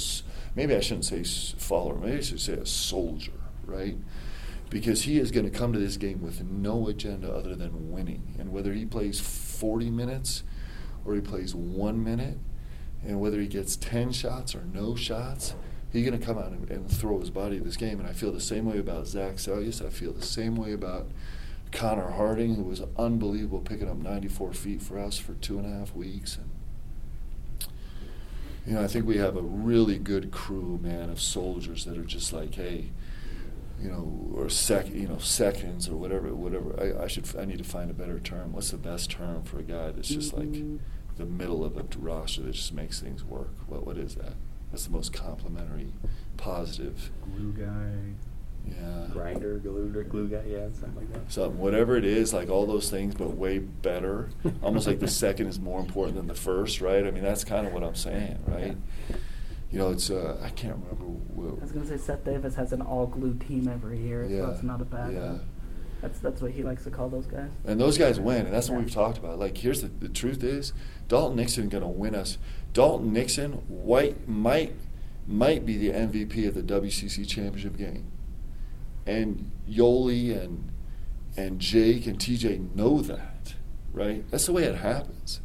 maybe 0.54 0.74
I 0.74 0.80
shouldn't 0.80 1.04
say 1.04 1.22
follower, 1.58 1.96
maybe 1.96 2.18
I 2.18 2.20
should 2.22 2.40
say 2.40 2.54
a 2.54 2.66
soldier, 2.66 3.32
right? 3.66 3.96
Because 4.72 5.02
he 5.02 5.18
is 5.18 5.30
going 5.30 5.44
to 5.44 5.50
come 5.50 5.74
to 5.74 5.78
this 5.78 5.98
game 5.98 6.22
with 6.22 6.42
no 6.42 6.88
agenda 6.88 7.30
other 7.30 7.54
than 7.54 7.92
winning. 7.92 8.34
And 8.38 8.50
whether 8.52 8.72
he 8.72 8.86
plays 8.86 9.20
40 9.20 9.90
minutes 9.90 10.44
or 11.04 11.14
he 11.14 11.20
plays 11.20 11.54
one 11.54 12.02
minute, 12.02 12.38
and 13.04 13.20
whether 13.20 13.38
he 13.38 13.48
gets 13.48 13.76
10 13.76 14.12
shots 14.12 14.54
or 14.54 14.62
no 14.72 14.96
shots, 14.96 15.54
he's 15.92 16.06
going 16.08 16.18
to 16.18 16.24
come 16.24 16.38
out 16.38 16.52
and, 16.52 16.70
and 16.70 16.90
throw 16.90 17.20
his 17.20 17.28
body 17.28 17.58
at 17.58 17.64
this 17.64 17.76
game. 17.76 18.00
And 18.00 18.08
I 18.08 18.14
feel 18.14 18.32
the 18.32 18.40
same 18.40 18.64
way 18.64 18.78
about 18.78 19.06
Zac 19.06 19.34
Seljaas. 19.34 19.84
I 19.84 19.90
feel 19.90 20.14
the 20.14 20.24
same 20.24 20.56
way 20.56 20.72
about 20.72 21.10
Connor 21.70 22.12
Harding, 22.12 22.54
who 22.54 22.62
was 22.62 22.80
unbelievable 22.96 23.60
picking 23.60 23.90
up 23.90 23.98
94 23.98 24.54
feet 24.54 24.80
for 24.80 24.98
us 24.98 25.18
for 25.18 25.34
two 25.34 25.58
and 25.58 25.66
a 25.66 25.78
half 25.78 25.94
weeks. 25.94 26.38
And, 26.38 27.68
you 28.66 28.72
know, 28.74 28.82
I 28.82 28.86
think 28.86 29.04
we 29.04 29.18
have 29.18 29.36
a 29.36 29.42
really 29.42 29.98
good 29.98 30.30
crew, 30.30 30.80
man, 30.82 31.10
of 31.10 31.20
soldiers 31.20 31.84
that 31.84 31.98
are 31.98 32.04
just 32.04 32.32
like, 32.32 32.54
hey, 32.54 32.90
you 33.82 33.90
know, 33.90 34.30
or 34.34 34.48
sec, 34.48 34.88
you 34.90 35.08
know, 35.08 35.18
seconds 35.18 35.88
or 35.88 35.96
whatever, 35.96 36.32
whatever. 36.34 36.74
I, 36.80 37.04
I 37.04 37.06
should, 37.08 37.26
I 37.36 37.44
need 37.44 37.58
to 37.58 37.64
find 37.64 37.90
a 37.90 37.94
better 37.94 38.20
term. 38.20 38.52
What's 38.52 38.70
the 38.70 38.76
best 38.76 39.10
term 39.10 39.42
for 39.42 39.58
a 39.58 39.62
guy 39.62 39.90
that's 39.90 40.08
just 40.08 40.32
like 40.34 40.48
mm-hmm. 40.48 40.76
the 41.16 41.26
middle 41.26 41.64
of 41.64 41.76
a 41.76 41.84
roster 41.98 42.42
that 42.42 42.52
just 42.52 42.72
makes 42.72 43.00
things 43.00 43.24
work? 43.24 43.50
What, 43.66 43.84
what 43.84 43.98
is 43.98 44.14
that? 44.14 44.34
That's 44.70 44.84
the 44.84 44.92
most 44.92 45.12
complimentary, 45.12 45.92
positive. 46.36 47.10
Glue 47.36 47.52
guy. 47.52 48.14
Yeah. 48.64 49.08
Grinder, 49.12 49.58
glue, 49.58 50.04
glue 50.04 50.28
guy, 50.28 50.44
yeah, 50.46 50.68
something 50.72 50.94
like 50.94 51.12
that. 51.12 51.32
Something, 51.32 51.58
whatever 51.58 51.96
it 51.96 52.04
is, 52.04 52.32
like 52.32 52.48
all 52.48 52.64
those 52.64 52.88
things, 52.88 53.16
but 53.16 53.36
way 53.36 53.58
better. 53.58 54.30
Almost 54.62 54.86
like 54.86 55.00
the 55.00 55.08
second 55.08 55.48
is 55.48 55.58
more 55.58 55.80
important 55.80 56.16
than 56.16 56.28
the 56.28 56.34
first, 56.34 56.80
right? 56.80 57.04
I 57.04 57.10
mean, 57.10 57.24
that's 57.24 57.42
kind 57.42 57.66
of 57.66 57.72
what 57.72 57.82
I'm 57.82 57.96
saying, 57.96 58.38
right? 58.46 58.76
You 59.72 59.78
know, 59.78 59.90
it's 59.90 60.10
uh, 60.10 60.38
I 60.42 60.50
can't 60.50 60.74
remember. 60.74 61.04
What, 61.04 61.58
I 61.58 61.62
was 61.62 61.72
gonna 61.72 61.86
say 61.86 61.96
Seth 61.96 62.24
Davis 62.24 62.54
has 62.56 62.72
an 62.72 62.82
all 62.82 63.06
glue 63.06 63.34
team 63.34 63.68
every 63.68 63.98
year, 63.98 64.24
Yeah, 64.24 64.42
so 64.46 64.50
it's 64.50 64.62
not 64.62 64.80
a 64.80 64.84
bad. 64.84 65.12
yeah. 65.12 65.38
That's 66.02 66.18
that's 66.18 66.42
what 66.42 66.50
he 66.50 66.62
likes 66.62 66.82
to 66.84 66.90
call 66.90 67.08
those 67.08 67.26
guys. 67.26 67.48
And 67.64 67.80
those 67.80 67.96
guys 67.96 68.18
win, 68.20 68.44
and 68.46 68.52
that's 68.52 68.68
what 68.68 68.78
we've 68.80 68.90
talked 68.92 69.18
about. 69.18 69.38
Like, 69.38 69.56
here's 69.56 69.82
the, 69.82 69.88
the 69.88 70.08
truth 70.08 70.42
is, 70.42 70.72
Dalton 71.08 71.36
Nixon 71.36 71.68
going 71.68 71.84
to 71.84 71.88
win 71.88 72.14
us. 72.16 72.38
Dalton 72.72 73.12
Nixon, 73.12 73.52
White 73.68 74.28
might 74.28 74.74
might 75.28 75.64
be 75.64 75.76
the 75.78 75.90
MVP 75.90 76.46
of 76.48 76.54
the 76.54 76.62
WCC 76.62 77.26
championship 77.26 77.76
game. 77.76 78.10
And 79.06 79.50
Yoeli 79.70 80.36
and 80.38 80.70
and 81.36 81.60
Jake 81.60 82.06
and 82.06 82.18
TJ 82.18 82.74
know 82.74 83.00
that, 83.02 83.54
right? 83.92 84.28
That's 84.30 84.46
the 84.46 84.52
way 84.52 84.64
it 84.64 84.76
happens. 84.76 85.40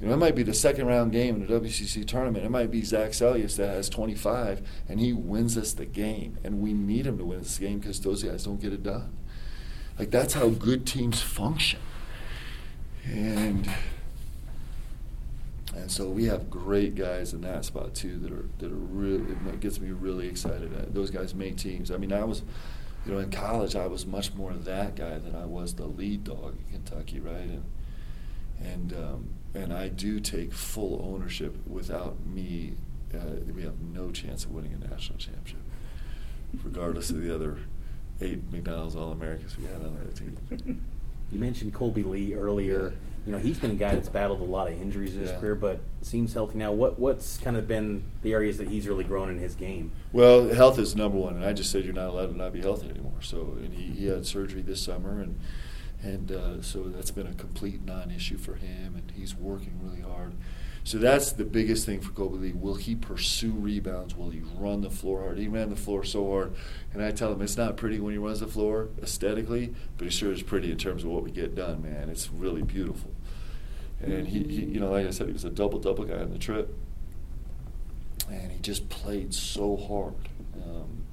You 0.00 0.06
know, 0.06 0.14
it 0.14 0.16
might 0.16 0.34
be 0.34 0.42
the 0.42 0.54
second 0.54 0.86
round 0.86 1.12
game 1.12 1.36
in 1.36 1.46
the 1.46 1.60
WCC 1.60 2.06
tournament. 2.06 2.44
It 2.44 2.50
might 2.50 2.70
be 2.70 2.82
Zac 2.82 3.10
Seljaas 3.10 3.56
that 3.56 3.68
has 3.68 3.90
25, 3.90 4.66
and 4.88 4.98
he 4.98 5.12
wins 5.12 5.58
us 5.58 5.74
the 5.74 5.84
game. 5.84 6.38
And 6.42 6.60
we 6.60 6.72
need 6.72 7.06
him 7.06 7.18
to 7.18 7.24
win 7.24 7.40
this 7.40 7.58
game 7.58 7.80
because 7.80 8.00
those 8.00 8.22
guys 8.22 8.44
don't 8.44 8.60
get 8.60 8.72
it 8.72 8.82
done. 8.82 9.12
Like, 9.98 10.10
that's 10.10 10.32
how 10.32 10.48
good 10.48 10.86
teams 10.86 11.20
function. 11.20 11.80
And 13.04 13.68
and 15.76 15.90
so 15.90 16.08
we 16.08 16.24
have 16.24 16.50
great 16.50 16.94
guys 16.96 17.32
in 17.32 17.42
that 17.42 17.64
spot 17.64 17.94
too 17.94 18.16
that 18.18 18.32
are 18.32 18.48
that 18.58 18.72
are 18.72 18.74
really 18.74 19.32
it 19.32 19.60
gets 19.60 19.80
me 19.80 19.90
really 19.90 20.28
excited. 20.28 20.72
Uh, 20.74 20.86
Those 20.88 21.10
guys 21.10 21.34
make 21.34 21.56
teams. 21.56 21.90
I 21.90 21.96
mean, 21.96 22.12
I 22.12 22.24
was, 22.24 22.42
you 23.06 23.12
know, 23.12 23.18
in 23.18 23.30
college 23.30 23.76
I 23.76 23.86
was 23.86 24.06
much 24.06 24.34
more 24.34 24.52
that 24.52 24.96
guy 24.96 25.18
than 25.18 25.36
I 25.36 25.44
was 25.46 25.74
the 25.74 25.86
lead 25.86 26.24
dog 26.24 26.56
in 26.58 26.72
Kentucky, 26.72 27.20
right? 27.20 27.34
And 27.36 27.64
and 28.60 28.92
um, 28.92 29.28
and 29.54 29.72
I 29.72 29.88
do 29.88 30.20
take 30.20 30.52
full 30.52 31.00
ownership. 31.04 31.56
Without 31.66 32.24
me, 32.26 32.74
uh, 33.14 33.18
we 33.54 33.62
have 33.62 33.80
no 33.80 34.10
chance 34.10 34.44
of 34.44 34.52
winning 34.52 34.72
a 34.82 34.88
national 34.88 35.18
championship, 35.18 35.60
regardless 36.62 37.10
of 37.10 37.20
the 37.22 37.34
other 37.34 37.58
eight 38.20 38.40
McDonald's 38.52 38.96
All 38.96 39.12
Americans 39.12 39.56
we 39.58 39.64
had 39.64 39.76
on 39.76 39.96
that 39.98 40.14
team. 40.16 40.82
You 41.32 41.38
mentioned 41.38 41.72
Kolby 41.74 42.04
Lee 42.04 42.34
earlier. 42.34 42.92
You 43.26 43.32
know, 43.32 43.38
he's 43.38 43.58
been 43.58 43.70
a 43.70 43.74
guy 43.74 43.94
that's 43.94 44.08
battled 44.08 44.40
a 44.40 44.44
lot 44.44 44.68
of 44.72 44.80
injuries 44.80 45.14
in 45.14 45.20
his 45.20 45.30
Yeah. 45.30 45.38
career, 45.38 45.54
but 45.54 45.80
seems 46.00 46.32
healthy 46.32 46.56
now. 46.58 46.72
What 46.72 46.98
what's 46.98 47.36
kind 47.38 47.56
of 47.56 47.68
been 47.68 48.02
the 48.22 48.32
areas 48.32 48.56
that 48.58 48.68
he's 48.68 48.88
really 48.88 49.04
grown 49.04 49.28
in 49.28 49.38
his 49.38 49.54
game? 49.54 49.92
Well, 50.12 50.48
health 50.48 50.78
is 50.78 50.96
number 50.96 51.18
one, 51.18 51.34
and 51.36 51.44
I 51.44 51.52
just 51.52 51.70
said 51.70 51.84
you're 51.84 51.92
not 51.92 52.08
allowed 52.08 52.28
to 52.30 52.36
not 52.36 52.52
be 52.52 52.60
healthy 52.62 52.88
anymore. 52.88 53.20
So, 53.20 53.56
and 53.60 53.74
he, 53.74 53.92
he 53.92 54.06
had 54.06 54.24
surgery 54.26 54.62
this 54.62 54.80
summer, 54.80 55.20
and 55.20 55.38
and 56.02 56.32
uh, 56.32 56.62
so 56.62 56.84
that's 56.84 57.10
been 57.10 57.26
a 57.26 57.34
complete 57.34 57.84
non-issue 57.84 58.38
for 58.38 58.54
him, 58.54 58.94
and 58.94 59.12
he's 59.14 59.34
working 59.34 59.78
really 59.82 60.00
hard. 60.00 60.34
So 60.82 60.96
that's 60.96 61.32
the 61.32 61.44
biggest 61.44 61.84
thing 61.84 62.00
for 62.00 62.10
Kolby 62.12 62.40
Lee. 62.40 62.52
Will 62.52 62.74
he 62.74 62.94
pursue 62.94 63.50
rebounds? 63.50 64.16
Will 64.16 64.30
he 64.30 64.40
run 64.56 64.80
the 64.80 64.90
floor 64.90 65.20
hard? 65.20 65.38
He 65.38 65.46
ran 65.46 65.68
the 65.68 65.76
floor 65.76 66.04
so 66.04 66.30
hard, 66.30 66.54
and 66.94 67.02
I 67.02 67.10
tell 67.10 67.32
him 67.32 67.42
it's 67.42 67.56
not 67.56 67.76
pretty 67.76 68.00
when 68.00 68.12
he 68.12 68.18
runs 68.18 68.40
the 68.40 68.46
floor 68.46 68.88
aesthetically, 69.02 69.74
but 69.98 70.06
it 70.06 70.12
sure 70.12 70.32
is 70.32 70.42
pretty 70.42 70.70
in 70.72 70.78
terms 70.78 71.04
of 71.04 71.10
what 71.10 71.22
we 71.22 71.30
get 71.30 71.54
done, 71.54 71.82
man. 71.82 72.08
It's 72.08 72.30
really 72.30 72.62
beautiful. 72.62 73.12
And 74.00 74.26
he, 74.26 74.44
he 74.44 74.64
you 74.64 74.80
know, 74.80 74.90
like 74.90 75.06
I 75.06 75.10
said, 75.10 75.26
he 75.26 75.34
was 75.34 75.44
a 75.44 75.50
double-double 75.50 76.04
guy 76.04 76.20
on 76.20 76.30
the 76.30 76.38
trip 76.38 76.74
and 78.30 78.52
he 78.52 78.58
just 78.58 78.88
played 78.88 79.34
so 79.34 79.76
hard. 79.76 80.14
Um, 80.64 81.04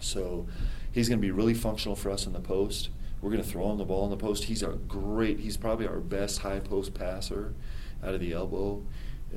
so 0.00 0.46
he's 0.92 1.08
going 1.08 1.20
to 1.20 1.26
be 1.26 1.30
really 1.30 1.54
functional 1.54 1.96
for 1.96 2.10
us 2.10 2.26
in 2.26 2.32
the 2.32 2.40
post. 2.40 2.90
We're 3.20 3.30
going 3.30 3.42
to 3.42 3.48
throw 3.48 3.70
him 3.70 3.78
the 3.78 3.84
ball 3.84 4.04
in 4.04 4.10
the 4.10 4.16
post. 4.16 4.44
He's 4.44 4.62
our 4.62 4.72
great. 4.72 5.40
He's 5.40 5.56
probably 5.56 5.86
our 5.86 6.00
best 6.00 6.40
high 6.40 6.60
post 6.60 6.94
passer 6.94 7.54
out 8.02 8.14
of 8.14 8.20
the 8.20 8.32
elbow. 8.32 8.84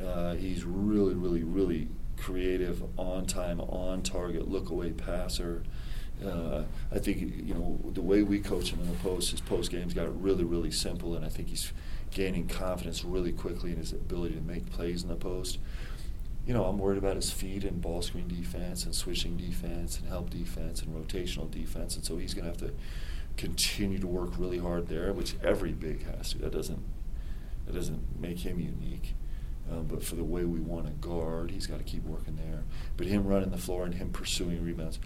Uh, 0.02 0.36
he's 0.36 0.64
really, 0.64 1.14
really, 1.14 1.44
really 1.44 1.88
creative, 2.18 2.84
on 2.98 3.26
time, 3.26 3.62
on 3.62 4.02
target, 4.02 4.50
look 4.50 4.70
away 4.70 4.92
passer. 4.92 5.64
Uh, 6.24 6.64
I 6.92 7.00
think 7.00 7.22
you 7.22 7.54
know 7.54 7.80
the 7.94 8.02
way 8.02 8.24
we 8.24 8.40
coach 8.40 8.72
him 8.72 8.82
in 8.82 8.88
the 8.88 8.98
post. 8.98 9.32
His 9.32 9.40
post 9.40 9.72
game's 9.72 9.94
got 9.94 10.22
really, 10.22 10.44
really 10.44 10.72
simple, 10.72 11.16
and 11.16 11.26
I 11.26 11.30
think 11.30 11.48
he's 11.48 11.72
gaining 12.12 12.48
confidence 12.48 13.06
really 13.06 13.32
quickly 13.32 13.72
in 13.72 13.78
his 13.78 13.94
ability 13.94 14.36
to 14.36 14.42
make 14.42 14.70
plays 14.70 15.04
in 15.04 15.10
the 15.10 15.16
post 15.16 15.60
you 16.50 16.56
know, 16.56 16.66
I'm 16.66 16.80
worried 16.80 16.98
about 16.98 17.16
his 17.16 17.32
feet 17.32 17.64
and 17.64 17.80
ball 17.80 18.02
screen 18.02 18.28
defense 18.28 18.84
and 18.84 18.96
switching 18.96 19.38
defense 19.38 20.00
and 20.00 20.08
help 20.08 20.32
defense 20.32 20.82
and 20.82 20.96
rotational 20.96 21.50
defense, 21.52 21.96
and 21.96 22.04
so 22.04 22.18
he's 22.18 22.34
going 22.34 22.46
to 22.46 22.50
have 22.50 22.58
to 22.62 22.74
continue 23.40 23.98
to 24.00 24.08
work 24.08 24.32
really 24.38 24.58
hard 24.58 24.90
there, 24.90 25.14
which 25.14 25.36
every 25.42 25.72
big 25.72 26.06
has 26.06 26.34
to. 26.34 26.40
That 26.40 26.52
doesn't 26.52 26.84
that 27.66 27.74
doesn't 27.74 28.20
make 28.20 28.40
him 28.40 28.60
unique, 28.60 29.14
um, 29.72 29.86
but 29.86 30.04
for 30.04 30.16
the 30.16 30.24
way 30.24 30.44
we 30.44 30.60
want 30.60 30.88
to 30.88 30.92
guard, 31.08 31.52
he's 31.52 31.68
got 31.68 31.78
to 31.78 31.84
keep 31.84 32.04
working 32.04 32.36
there. 32.36 32.64
But 32.98 33.08
him 33.08 33.26
running 33.26 33.52
the 33.52 33.58
floor 33.58 33.86
and 33.86 33.94
him 33.94 34.10
pursuing 34.10 34.64
rebounds. 34.64 35.00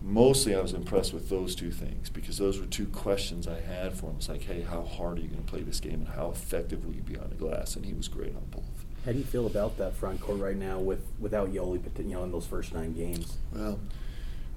Mostly, 0.00 0.54
I 0.54 0.60
was 0.60 0.72
impressed 0.72 1.12
with 1.12 1.28
those 1.28 1.54
two 1.54 1.70
things 1.70 2.10
because 2.10 2.36
those 2.38 2.58
were 2.58 2.66
two 2.66 2.86
questions 2.86 3.46
I 3.46 3.60
had 3.60 3.94
for 3.94 4.10
him. 4.10 4.16
It's 4.16 4.28
like, 4.28 4.42
hey, 4.42 4.62
how 4.62 4.82
hard 4.82 5.18
are 5.18 5.20
you 5.20 5.28
going 5.28 5.44
to 5.44 5.50
play 5.50 5.62
this 5.62 5.80
game, 5.80 5.94
and 5.94 6.08
how 6.08 6.30
effective 6.30 6.84
will 6.84 6.94
you 6.94 7.02
be 7.02 7.16
on 7.16 7.30
the 7.30 7.36
glass? 7.36 7.76
And 7.76 7.84
he 7.84 7.94
was 7.94 8.08
great 8.08 8.34
on 8.34 8.44
both. 8.50 8.84
How 9.04 9.12
do 9.12 9.18
you 9.18 9.24
feel 9.24 9.46
about 9.46 9.78
that 9.78 9.94
front 9.94 10.20
court 10.20 10.38
right 10.38 10.56
now 10.56 10.78
with 10.78 11.04
without 11.18 11.52
Yoeli, 11.52 11.82
but 11.82 12.00
you 12.04 12.14
know, 12.14 12.22
in 12.22 12.30
those 12.30 12.46
first 12.46 12.72
nine 12.72 12.92
games? 12.92 13.38
Well, 13.52 13.80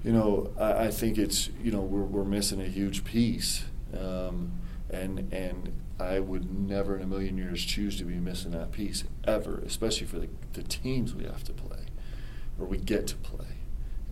you 0.06 0.12
know, 0.12 0.52
I, 0.56 0.84
I 0.84 0.90
think 0.92 1.18
it's 1.18 1.50
you 1.60 1.72
know 1.72 1.80
we're 1.80 2.04
we're 2.04 2.24
missing 2.24 2.60
a 2.60 2.66
huge 2.66 3.04
piece, 3.04 3.64
um, 3.92 4.52
and 4.88 5.32
and 5.32 5.72
I 5.98 6.20
would 6.20 6.56
never 6.56 6.94
in 6.94 7.02
a 7.02 7.06
million 7.06 7.36
years 7.36 7.64
choose 7.64 7.98
to 7.98 8.04
be 8.04 8.14
missing 8.14 8.52
that 8.52 8.70
piece 8.70 9.02
ever, 9.24 9.60
especially 9.66 10.06
for 10.06 10.20
the 10.20 10.28
the 10.52 10.62
teams 10.62 11.12
we 11.12 11.24
have 11.24 11.42
to 11.44 11.52
play, 11.52 11.86
or 12.56 12.66
we 12.66 12.78
get 12.78 13.08
to 13.08 13.16
play. 13.16 13.46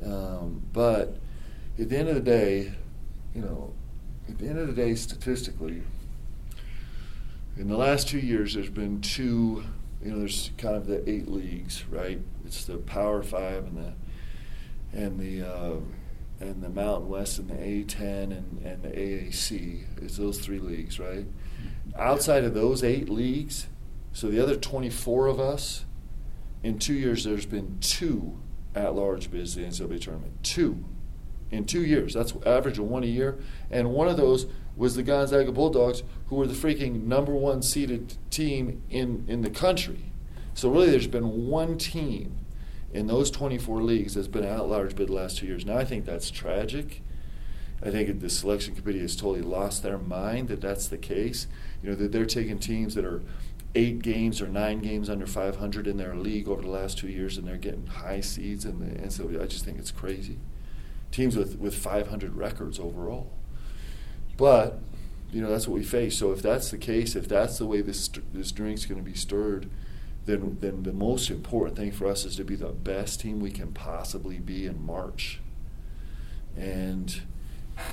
Um, 0.05 0.63
but 0.73 1.19
at 1.79 1.89
the 1.91 1.97
end 1.97 2.09
of 2.09 2.17
the 2.17 2.21
day, 2.21 2.73
you 3.33 3.43
know, 3.43 3.73
at 4.29 4.39
the 4.39 4.49
end 4.49 4.59
of 4.59 4.67
the 4.67 4.75
day, 4.75 4.97
statistically, 4.97 5.83
in 7.57 7.69
the 7.69 7.77
last 7.77 8.09
two 8.09 8.19
years, 8.19 8.55
there's 8.55 8.69
been 8.69 9.01
two. 9.01 9.63
You 10.03 10.11
know, 10.11 10.19
there's 10.19 10.51
kind 10.59 10.75
of 10.75 10.89
the 10.89 11.09
eight 11.09 11.29
leagues, 11.29 11.85
right? 11.89 12.19
It's 12.45 12.65
the 12.65 12.79
Power 12.79 13.23
Five 13.23 13.65
and 13.65 13.77
the 13.77 13.93
and 14.95 15.19
the 15.19 15.43
uh, 15.43 15.77
and 16.41 16.63
the 16.63 16.69
Mountain 16.69 17.09
West 17.09 17.39
and 17.39 17.49
the 17.49 17.55
A10 17.55 18.25
and, 18.25 18.63
and 18.65 18.83
the 18.83 18.89
AAC. 18.89 19.85
It's 20.03 20.17
those 20.17 20.39
three 20.41 20.59
leagues, 20.59 20.99
right? 20.99 21.27
Outside 21.99 22.45
of 22.45 22.55
those 22.55 22.83
eight 22.83 23.09
leagues, 23.09 23.69
so 24.13 24.29
the 24.29 24.43
other 24.43 24.57
24 24.57 25.27
of 25.27 25.41
us, 25.41 25.85
in 26.63 26.79
two 26.79 26.95
years, 26.95 27.25
there's 27.25 27.47
been 27.47 27.79
two 27.81 28.39
at-large 28.75 29.31
bids 29.31 29.55
the 29.55 29.63
NCAA 29.63 30.01
tournament. 30.01 30.43
Two 30.43 30.85
in 31.51 31.65
two 31.65 31.85
years. 31.85 32.15
That's 32.15 32.35
average 32.45 32.79
of 32.79 32.87
one 32.87 33.05
a 33.05 33.07
year. 33.07 33.39
And 33.71 33.91
one 33.91 34.09
of 34.09 34.17
those 34.17 34.47
was 34.77 34.97
the 34.97 35.03
Gonzaga 35.03 35.53
Bulldogs, 35.53 36.03
who 36.27 36.37
were 36.37 36.47
the 36.47 36.55
freaking 36.55 37.05
number 37.05 37.33
one 37.33 37.63
seeded 37.63 38.17
team 38.31 38.83
in, 38.91 39.25
in 39.29 39.43
the 39.43 39.51
country. 39.51 40.13
So 40.55 40.69
really, 40.69 40.91
there's 40.91 41.07
been 41.07 41.47
one 41.47 41.79
team 41.79 42.44
in 42.95 43.09
those 43.09 43.31
24 43.31 43.83
leagues 43.83 44.15
that's 44.15 44.29
been 44.29 44.45
an 44.45 44.51
at-large 44.51 44.95
bid 44.95 45.09
the 45.09 45.13
last 45.13 45.39
two 45.39 45.47
years. 45.47 45.67
Now, 45.67 45.77
I 45.77 45.85
think 45.85 46.05
that's 46.05 46.31
tragic. 46.31 47.03
I 47.83 47.91
think 47.91 48.21
the 48.21 48.31
selection 48.31 48.75
committee 48.75 49.01
has 49.01 49.17
totally 49.17 49.43
lost 49.43 49.83
their 49.83 49.99
mind 49.99 50.49
that 50.49 50.61
that's 50.61 50.87
the 50.87 50.97
case. 50.97 51.49
You 51.83 51.91
know 51.91 51.97
that 51.97 52.13
they're 52.13 52.25
taking 52.25 52.59
teams 52.59 52.95
that 52.95 53.05
are 53.05 53.21
eight 53.75 54.01
games 54.01 54.41
or 54.41 54.47
nine 54.47 54.79
games 54.79 55.11
under 55.11 55.27
500 55.27 55.87
in 55.89 55.97
their 55.97 56.15
league 56.15 56.49
over 56.49 56.63
the 56.63 56.71
last 56.71 56.97
two 56.97 57.09
years, 57.09 57.37
and 57.37 57.47
they're 57.47 57.57
getting 57.57 57.89
high 57.89 58.21
seeds. 58.21 58.65
And, 58.65 58.81
the, 58.81 59.03
and 59.03 59.13
so 59.13 59.29
I 59.43 59.47
just 59.47 59.65
think 59.65 59.79
it's 59.79 59.91
crazy. 59.91 60.39
Teams 61.11 61.37
with, 61.37 61.59
with 61.59 61.75
500 61.75 62.37
records 62.37 62.79
overall. 62.79 63.33
But 64.37 64.79
you 65.33 65.43
know 65.43 65.51
that's 65.51 65.67
what 65.67 65.75
we 65.75 65.85
face. 65.85 66.17
So 66.17 66.31
if 66.31 66.41
that's 66.41 66.71
the 66.71 66.79
case, 66.79 67.17
if 67.17 67.27
that's 67.29 67.59
the 67.59 67.67
way 67.67 67.81
this 67.81 68.09
this 68.33 68.53
drink's 68.53 68.87
going 68.87 69.03
to 69.03 69.11
be 69.11 69.17
stirred, 69.17 69.69
then 70.27 70.59
then 70.61 70.83
the 70.83 70.93
most 70.93 71.31
important 71.31 71.77
thing 71.77 71.93
for 71.93 72.07
us 72.07 72.25
is 72.25 72.37
to 72.37 72.45
be 72.45 72.57
the 72.57 72.69
best 72.69 73.21
team 73.21 73.41
we 73.41 73.51
can 73.51 73.73
possibly 73.73 74.39
be 74.39 74.67
in 74.67 74.85
March. 74.85 75.41
And 76.57 77.21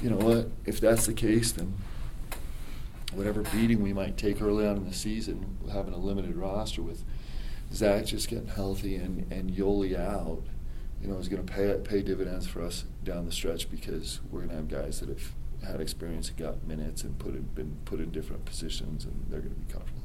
you 0.01 0.09
know 0.09 0.17
what? 0.17 0.49
If 0.65 0.79
that's 0.79 1.05
the 1.05 1.13
case, 1.13 1.51
then 1.51 1.73
whatever 3.13 3.41
beating 3.41 3.81
we 3.81 3.93
might 3.93 4.17
take 4.17 4.41
early 4.41 4.65
on 4.65 4.77
in 4.77 4.87
the 4.87 4.93
season, 4.93 5.57
having 5.71 5.93
a 5.93 5.97
limited 5.97 6.35
roster 6.35 6.81
with 6.81 7.03
Zach 7.73 8.05
just 8.05 8.29
getting 8.29 8.47
healthy 8.47 8.95
and, 8.95 9.31
and 9.31 9.51
Yoeli 9.51 9.97
out, 9.97 10.43
you 11.01 11.07
know, 11.07 11.17
is 11.17 11.27
going 11.27 11.45
to 11.45 11.51
pay 11.51 11.75
pay 11.83 12.01
dividends 12.01 12.47
for 12.47 12.61
us 12.61 12.85
down 13.03 13.25
the 13.25 13.31
stretch 13.31 13.69
because 13.69 14.21
we're 14.29 14.39
going 14.39 14.49
to 14.49 14.55
have 14.55 14.67
guys 14.69 14.99
that 14.99 15.09
have 15.09 15.33
had 15.65 15.81
experience 15.81 16.29
and 16.29 16.37
got 16.37 16.63
minutes 16.65 17.03
and 17.03 17.17
put 17.19 17.35
in, 17.35 17.43
been 17.55 17.77
put 17.85 17.99
in 17.99 18.11
different 18.11 18.45
positions, 18.45 19.05
and 19.05 19.25
they're 19.29 19.41
going 19.41 19.53
to 19.53 19.59
be 19.59 19.71
comfortable 19.71 20.00